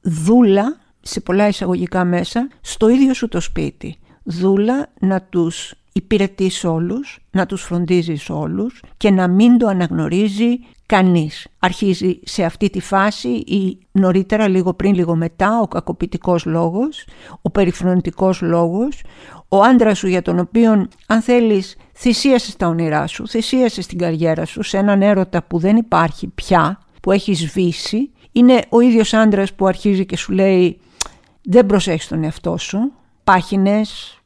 δούλα 0.00 0.76
σε 1.00 1.20
πολλά 1.20 1.48
εισαγωγικά 1.48 2.04
μέσα 2.04 2.48
στο 2.60 2.88
ίδιο 2.88 3.14
σου 3.14 3.28
το 3.28 3.40
σπίτι. 3.40 3.96
Δούλα 4.22 4.88
να 5.00 5.22
τους 5.22 5.74
υπηρετείς 5.92 6.64
όλους, 6.64 7.18
να 7.30 7.46
τους 7.46 7.62
φροντίζεις 7.62 8.30
όλους 8.30 8.82
και 8.96 9.10
να 9.10 9.28
μην 9.28 9.58
το 9.58 9.66
αναγνωρίζει 9.66 10.58
κανείς. 10.92 11.46
Αρχίζει 11.58 12.20
σε 12.22 12.44
αυτή 12.44 12.70
τη 12.70 12.80
φάση 12.80 13.28
ή 13.28 13.78
νωρίτερα 13.92 14.48
λίγο 14.48 14.74
πριν 14.74 14.94
λίγο 14.94 15.16
μετά 15.16 15.60
ο 15.60 15.68
κακοποιητικός 15.68 16.44
λόγος, 16.44 17.06
ο 17.42 17.50
περιφρονητικός 17.50 18.40
λόγος, 18.40 19.02
ο 19.48 19.62
άντρας 19.62 19.98
σου 19.98 20.08
για 20.08 20.22
τον 20.22 20.38
οποίο 20.38 20.86
αν 21.06 21.20
θέλεις 21.20 21.76
θυσίασε 21.94 22.50
στα 22.50 22.68
όνειρά 22.68 23.06
σου, 23.06 23.28
θυσίασε 23.28 23.82
στην 23.82 23.98
καριέρα 23.98 24.44
σου 24.44 24.62
σε 24.62 24.78
έναν 24.78 25.02
έρωτα 25.02 25.42
που 25.42 25.58
δεν 25.58 25.76
υπάρχει 25.76 26.26
πια, 26.26 26.78
που 27.02 27.10
έχει 27.10 27.34
σβήσει, 27.34 28.10
είναι 28.32 28.62
ο 28.68 28.80
ίδιος 28.80 29.14
άντρας 29.14 29.54
που 29.54 29.66
αρχίζει 29.66 30.06
και 30.06 30.16
σου 30.16 30.32
λέει 30.32 30.80
δεν 31.42 31.66
προσέχεις 31.66 32.08
τον 32.08 32.24
εαυτό 32.24 32.56
σου, 32.56 32.92
πάχινες, 33.24 34.21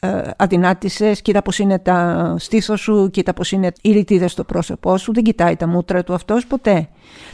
ε, 0.00 0.22
αδυνάτησες, 0.36 1.22
κοίτα 1.22 1.42
πως 1.42 1.58
είναι 1.58 1.78
τα 1.78 2.34
στήθος 2.38 2.80
σου, 2.80 3.10
κοίτα 3.10 3.32
πως 3.32 3.52
είναι 3.52 3.72
οι 3.82 3.92
ρητίδες 3.92 4.32
στο 4.32 4.44
πρόσωπό 4.44 4.96
σου, 4.96 5.12
δεν 5.12 5.22
κοιτάει 5.22 5.56
τα 5.56 5.66
μούτρα 5.66 6.04
του 6.04 6.14
αυτός 6.14 6.46
ποτέ. 6.46 6.88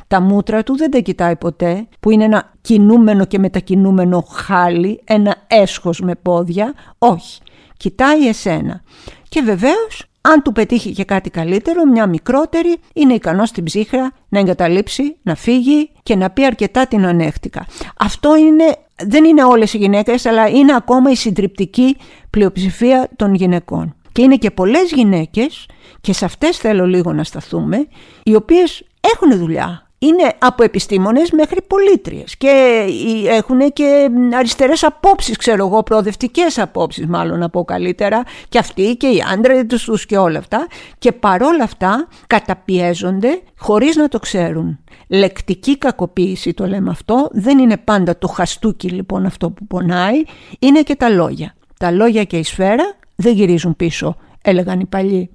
Τα 0.06 0.20
μούτρα 0.20 0.62
του 0.62 0.76
δεν 0.76 0.90
τα 0.90 0.98
κοιτάει 0.98 1.36
ποτέ, 1.36 1.86
που 2.00 2.10
είναι 2.10 2.24
ένα 2.24 2.52
κινούμενο 2.60 3.24
και 3.24 3.38
μετακινούμενο 3.38 4.20
χάλι, 4.20 5.00
ένα 5.04 5.36
έσχος 5.46 6.00
με 6.00 6.14
πόδια, 6.14 6.74
όχι. 6.98 7.40
Κοιτάει 7.76 8.28
εσένα. 8.28 8.82
Και 9.28 9.40
βεβαίως 9.40 10.06
αν 10.20 10.42
του 10.42 10.52
πετύχει 10.52 10.92
και 10.92 11.04
κάτι 11.04 11.30
καλύτερο, 11.30 11.84
μια 11.84 12.06
μικρότερη, 12.06 12.76
είναι 12.94 13.14
ικανός 13.14 13.48
στην 13.48 13.64
ψύχρα 13.64 14.12
να 14.28 14.38
εγκαταλείψει, 14.38 15.16
να 15.22 15.34
φύγει 15.34 15.90
και 16.02 16.16
να 16.16 16.30
πει 16.30 16.44
αρκετά 16.44 16.86
την 16.86 17.06
ανέχτηκα. 17.06 17.66
Αυτό 17.96 18.36
είναι, 18.36 18.76
δεν 19.04 19.24
είναι 19.24 19.44
όλες 19.44 19.72
οι 19.74 19.76
γυναίκες, 19.78 20.26
αλλά 20.26 20.48
είναι 20.48 20.74
ακόμα 20.74 21.10
η 21.10 21.14
συντριπτική 21.14 21.96
πλειοψηφία 22.30 23.08
των 23.16 23.34
γυναικών. 23.34 23.94
Και 24.12 24.22
είναι 24.22 24.36
και 24.36 24.50
πολλές 24.50 24.92
γυναίκες, 24.92 25.66
και 26.00 26.12
σε 26.12 26.24
αυτές 26.24 26.56
θέλω 26.56 26.86
λίγο 26.86 27.12
να 27.12 27.24
σταθούμε, 27.24 27.86
οι 28.22 28.34
οποίες 28.34 28.84
έχουν 29.00 29.38
δουλειά, 29.38 29.85
είναι 30.06 30.32
από 30.38 30.62
επιστήμονες 30.62 31.30
μέχρι 31.30 31.62
πολίτριες 31.62 32.36
και 32.36 32.84
έχουν 33.28 33.72
και 33.72 34.08
αριστερές 34.34 34.84
απόψεις, 34.84 35.36
ξέρω 35.36 35.66
εγώ, 35.66 35.82
προοδευτικές 35.82 36.58
απόψεις 36.58 37.06
μάλλον 37.06 37.38
να 37.38 37.48
πω 37.48 37.64
καλύτερα 37.64 38.22
και 38.48 38.58
αυτοί 38.58 38.96
και 38.96 39.06
οι 39.06 39.22
άντρες 39.32 39.84
τους 39.84 40.06
και 40.06 40.16
όλα 40.16 40.38
αυτά 40.38 40.66
και 40.98 41.12
παρόλα 41.12 41.64
αυτά 41.64 42.08
καταπιέζονται 42.26 43.40
χωρίς 43.58 43.96
να 43.96 44.08
το 44.08 44.18
ξέρουν. 44.18 44.78
Λεκτική 45.08 45.78
κακοποίηση 45.78 46.54
το 46.54 46.66
λέμε 46.66 46.90
αυτό, 46.90 47.28
δεν 47.32 47.58
είναι 47.58 47.76
πάντα 47.76 48.18
το 48.18 48.26
χαστούκι 48.28 48.88
λοιπόν 48.88 49.26
αυτό 49.26 49.50
που 49.50 49.66
πονάει, 49.66 50.22
είναι 50.58 50.82
και 50.82 50.96
τα 50.96 51.08
λόγια. 51.08 51.54
Τα 51.78 51.90
λόγια 51.90 52.24
και 52.24 52.36
η 52.36 52.42
σφαίρα 52.42 52.96
δεν 53.16 53.34
γυρίζουν 53.34 53.76
πίσω, 53.76 54.16
έλεγαν 54.42 54.80
οι 54.80 54.86
παλιοί. 54.86 55.30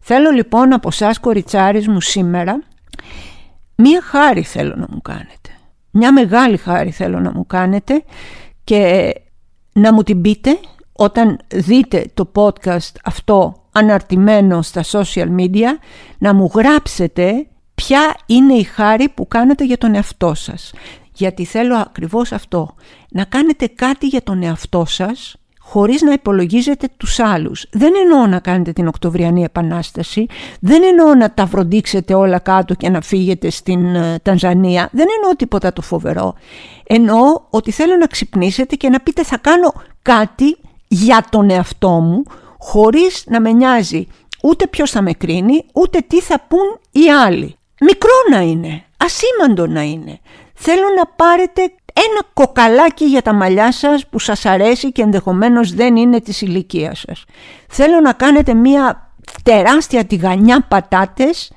Θέλω 0.00 0.30
λοιπόν 0.30 0.72
από 0.72 0.88
εσά 0.88 1.14
κοριτσάρις 1.20 1.88
μου 1.88 2.00
σήμερα 2.00 2.62
Μία 3.82 4.02
χάρη 4.02 4.42
θέλω 4.42 4.74
να 4.76 4.86
μου 4.90 5.02
κάνετε. 5.02 5.50
Μια 5.90 6.12
μεγάλη 6.12 6.56
χάρη 6.56 6.90
θέλω 6.90 7.20
να 7.20 7.32
μου 7.32 7.46
κάνετε 7.46 8.04
και 8.64 9.12
να 9.72 9.92
μου 9.92 10.02
την 10.02 10.20
πείτε 10.20 10.58
όταν 10.92 11.38
δείτε 11.54 12.10
το 12.14 12.32
podcast 12.34 12.92
αυτό 13.04 13.64
αναρτημένο 13.72 14.62
στα 14.62 14.84
social 14.90 15.36
media 15.38 15.68
να 16.18 16.34
μου 16.34 16.50
γράψετε 16.54 17.46
ποια 17.74 18.16
είναι 18.26 18.54
η 18.54 18.62
χάρη 18.62 19.08
που 19.08 19.28
κάνετε 19.28 19.64
για 19.64 19.78
τον 19.78 19.94
εαυτό 19.94 20.34
σας. 20.34 20.72
Γιατί 21.12 21.44
θέλω 21.44 21.76
ακριβώς 21.76 22.32
αυτό, 22.32 22.74
να 23.10 23.24
κάνετε 23.24 23.66
κάτι 23.66 24.06
για 24.06 24.22
τον 24.22 24.42
εαυτό 24.42 24.84
σας 24.84 25.36
χωρίς 25.70 26.02
να 26.02 26.12
υπολογίζετε 26.12 26.88
τους 26.96 27.18
άλλους. 27.18 27.66
Δεν 27.70 27.92
εννοώ 28.02 28.26
να 28.26 28.38
κάνετε 28.38 28.72
την 28.72 28.86
Οκτωβριανή 28.86 29.42
Επανάσταση, 29.42 30.26
δεν 30.60 30.82
εννοώ 30.82 31.14
να 31.14 31.30
τα 31.30 31.44
βροντίξετε 31.44 32.14
όλα 32.14 32.38
κάτω 32.38 32.74
και 32.74 32.88
να 32.88 33.00
φύγετε 33.00 33.50
στην 33.50 33.94
ε, 33.94 34.18
Τανζανία, 34.22 34.88
δεν 34.92 35.06
εννοώ 35.16 35.36
τίποτα 35.36 35.72
το 35.72 35.82
φοβερό. 35.82 36.34
Εννοώ 36.86 37.40
ότι 37.50 37.70
θέλω 37.70 37.96
να 37.96 38.06
ξυπνήσετε 38.06 38.76
και 38.76 38.88
να 38.88 39.00
πείτε 39.00 39.24
θα 39.24 39.38
κάνω 39.38 39.72
κάτι 40.02 40.56
για 40.88 41.26
τον 41.30 41.50
εαυτό 41.50 41.90
μου, 41.90 42.22
χωρίς 42.58 43.24
να 43.26 43.40
με 43.40 43.52
νοιάζει 43.52 44.06
ούτε 44.42 44.66
ποιος 44.66 44.90
θα 44.90 45.02
με 45.02 45.12
κρίνει, 45.12 45.64
ούτε 45.72 45.98
τι 46.06 46.20
θα 46.20 46.40
πούν 46.48 46.78
οι 46.90 47.10
άλλοι. 47.10 47.56
Μικρό 47.80 48.14
να 48.30 48.40
είναι, 48.40 48.84
ασήμαντο 48.96 49.66
να 49.66 49.82
είναι. 49.82 50.18
Θέλω 50.54 50.86
να 50.96 51.06
πάρετε 51.06 51.72
ένα 51.94 52.28
κοκαλάκι 52.34 53.04
για 53.04 53.22
τα 53.22 53.32
μαλλιά 53.32 53.72
σας 53.72 54.06
που 54.06 54.18
σας 54.18 54.46
αρέσει 54.46 54.92
και 54.92 55.02
ενδεχομένως 55.02 55.74
δεν 55.74 55.96
είναι 55.96 56.20
της 56.20 56.42
ηλικίας 56.42 56.98
σας. 57.06 57.24
Θέλω 57.68 58.00
να 58.00 58.12
κάνετε 58.12 58.54
μία 58.54 59.12
τεράστια 59.42 60.04
τηγανιά 60.04 60.60
πατάτες 60.68 61.52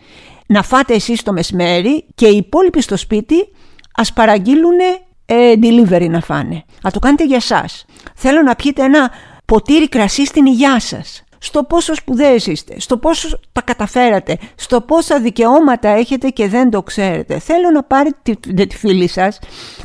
να 0.46 0.64
φάτε 0.64 0.94
εσείς 0.94 1.24
το 1.24 1.34
μεσμέρι 1.34 2.06
και 2.16 2.28
οι 2.28 2.38
υπόλοιποι 2.38 2.82
στο 2.82 2.98
σπίτι 2.98 3.48
ας 3.96 4.14
παραγγείλουν 4.14 4.80
ε, 5.26 5.54
delivery 5.62 6.10
να 6.10 6.22
φάνε. 6.22 6.64
Να 6.82 6.92
το 6.92 7.00
κάνετε 7.00 7.26
για 7.26 7.40
σας. 7.40 7.86
Θέλω 8.16 8.42
να 8.42 8.56
πιείτε 8.56 8.84
ένα 8.84 9.12
ποτήρι 9.46 9.90
κρασί 9.90 10.26
στην 10.26 10.46
υγειά 10.46 10.80
σας 10.80 11.24
στο 11.44 11.64
πόσο 11.64 11.96
σπουδαίες 11.96 12.48
είστε, 12.48 12.80
στο 12.80 12.98
πόσο 12.98 13.40
τα 13.52 13.62
καταφέρατε, 13.62 14.38
στο 14.56 14.82
πόσα 14.82 15.20
δικαιώματα 15.20 15.90
έχετε 15.90 16.30
και 16.30 16.48
δεν 16.48 16.70
το 16.70 16.84
ξέρετε. 16.84 17.40
Θέλω 17.40 17.70
να 17.70 17.84
πάρετε 17.84 18.36
τη, 18.54 18.68
τη 18.68 18.78
φίλη 18.78 19.08
σας 19.08 19.40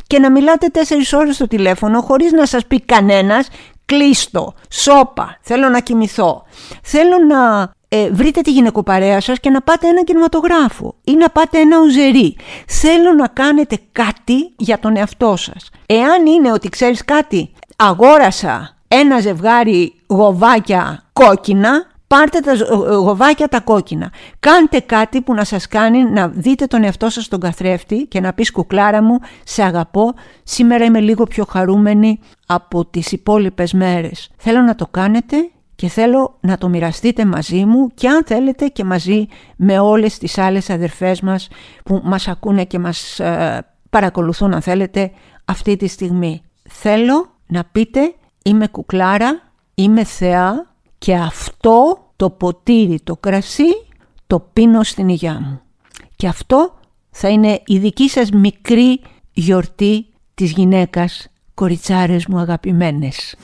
και 0.07 0.19
να 0.19 0.31
μιλάτε 0.31 0.67
τέσσερις 0.67 1.13
ώρες 1.13 1.35
στο 1.35 1.47
τηλέφωνο 1.47 2.01
χωρίς 2.01 2.31
να 2.31 2.45
σας 2.45 2.65
πει 2.65 2.81
κανένας 2.81 3.47
κλείστο, 3.85 4.53
σώπα, 4.69 5.37
θέλω 5.41 5.69
να 5.69 5.79
κοιμηθώ. 5.79 6.43
Θέλω 6.83 7.17
να 7.17 7.71
ε, 7.89 8.09
βρείτε 8.09 8.41
τη 8.41 8.51
γυναικοπαρέα 8.51 9.21
σας 9.21 9.39
και 9.39 9.49
να 9.49 9.61
πάτε 9.61 9.87
ένα 9.87 10.03
κινηματογράφο 10.03 10.95
ή 11.03 11.13
να 11.13 11.29
πάτε 11.29 11.59
ένα 11.59 11.79
ουζερί. 11.79 12.35
Θέλω 12.67 13.13
να 13.13 13.27
κάνετε 13.27 13.77
κάτι 13.91 14.53
για 14.57 14.79
τον 14.79 14.97
εαυτό 14.97 15.35
σας. 15.35 15.69
Εάν 15.85 16.25
είναι 16.25 16.51
ότι 16.51 16.69
ξέρεις 16.69 17.05
κάτι, 17.05 17.51
αγόρασα 17.75 18.76
ένα 18.87 19.19
ζευγάρι 19.19 19.93
γοβάκια 20.07 21.03
κόκκινα, 21.13 21.85
πάρτε 22.07 22.39
τα 22.39 22.53
γοβάκια 22.95 23.47
τα 23.47 23.59
κόκκινα. 23.59 24.11
Κάντε 24.39 24.79
κάτι 24.79 25.21
που 25.21 25.33
να 25.33 25.43
σας 25.43 25.67
κάνει 25.67 26.03
να 26.03 26.27
δείτε 26.27 26.65
τον 26.65 26.83
εαυτό 26.83 27.09
σας 27.09 27.23
στον 27.23 27.39
καθρέφτη 27.39 28.05
και 28.05 28.19
να 28.19 28.33
πεις 28.33 28.51
κουκλάρα 28.51 29.03
μου, 29.03 29.19
σε 29.43 29.63
αγαπώ, 29.63 30.13
σήμερα 30.43 30.85
είμαι 30.85 30.99
λίγο 30.99 31.23
πιο 31.23 31.45
χαρούμενη 31.49 32.19
από 32.45 32.85
τις 32.85 33.11
υπόλοιπες 33.11 33.73
μέρες. 33.73 34.29
Θέλω 34.37 34.61
να 34.61 34.75
το 34.75 34.87
κάνετε 34.91 35.49
και 35.75 35.87
θέλω 35.87 36.37
να 36.39 36.57
το 36.57 36.69
μοιραστείτε 36.69 37.25
μαζί 37.25 37.65
μου 37.65 37.87
και 37.93 38.07
αν 38.07 38.23
θέλετε 38.25 38.67
και 38.67 38.83
μαζί 38.83 39.27
με 39.55 39.79
όλες 39.79 40.17
τις 40.17 40.37
άλλες 40.37 40.69
αδερφές 40.69 41.21
μας 41.21 41.47
που 41.85 42.01
μας 42.03 42.27
ακούνε 42.27 42.63
και 42.63 42.79
μας 42.79 43.19
ε, 43.19 43.65
παρακολουθούν 43.89 44.53
αν 44.53 44.61
θέλετε 44.61 45.11
αυτή 45.45 45.75
τη 45.75 45.87
στιγμή. 45.87 46.41
Θέλω 46.69 47.29
να 47.47 47.63
πείτε 47.71 48.13
είμαι 48.47 48.67
κουκλάρα, 48.67 49.41
είμαι 49.75 50.03
θεά 50.03 50.65
και 50.97 51.15
αυτό 51.15 51.97
το 52.15 52.29
ποτήρι, 52.29 52.99
το 53.03 53.15
κρασί, 53.15 53.85
το 54.27 54.39
πίνω 54.39 54.83
στην 54.83 55.09
υγειά 55.09 55.39
μου. 55.41 55.61
Και 56.15 56.27
αυτό 56.27 56.73
θα 57.09 57.29
είναι 57.29 57.61
η 57.65 57.77
δική 57.77 58.09
σας 58.09 58.29
μικρή 58.29 59.01
γιορτή 59.33 60.05
της 60.33 60.51
γυναίκας, 60.51 61.27
κοριτσάρες 61.53 62.25
μου 62.25 62.37
αγαπημένες. 62.37 63.35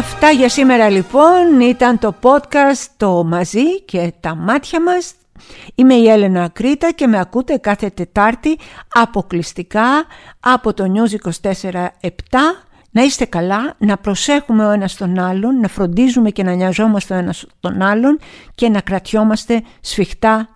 Αυτά 0.00 0.30
για 0.30 0.48
σήμερα 0.48 0.88
λοιπόν 0.88 1.60
ήταν 1.60 1.98
το 1.98 2.14
podcast 2.22 2.86
το 2.96 3.24
μαζί 3.24 3.80
και 3.80 4.12
τα 4.20 4.34
μάτια 4.34 4.82
μας 4.82 5.14
Είμαι 5.74 5.94
η 5.94 6.08
Έλενα 6.08 6.42
Ακρίτα 6.42 6.92
και 6.92 7.06
με 7.06 7.18
ακούτε 7.18 7.56
κάθε 7.56 7.90
Τετάρτη 7.90 8.58
αποκλειστικά 8.88 10.04
από 10.40 10.74
το 10.74 10.84
News 10.94 11.30
24-7 11.42 11.52
να 12.90 13.02
είστε 13.02 13.24
καλά, 13.24 13.74
να 13.78 13.96
προσέχουμε 13.96 14.66
ο 14.66 14.70
ένας 14.70 14.96
τον 14.96 15.18
άλλον, 15.18 15.60
να 15.60 15.68
φροντίζουμε 15.68 16.30
και 16.30 16.42
να 16.42 16.52
νοιαζόμαστε 16.52 17.14
ο 17.14 17.16
ένας 17.16 17.46
τον 17.60 17.82
άλλον 17.82 18.18
και 18.54 18.68
να 18.68 18.80
κρατιόμαστε 18.80 19.62
σφιχτά 19.80 20.48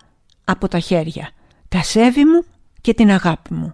από 0.45 0.67
τα 0.67 0.79
χέρια. 0.79 1.29
Τα 1.69 1.83
σέβη 1.83 2.25
μου 2.25 2.43
και 2.81 2.93
την 2.93 3.11
αγάπη 3.11 3.53
μου. 3.53 3.73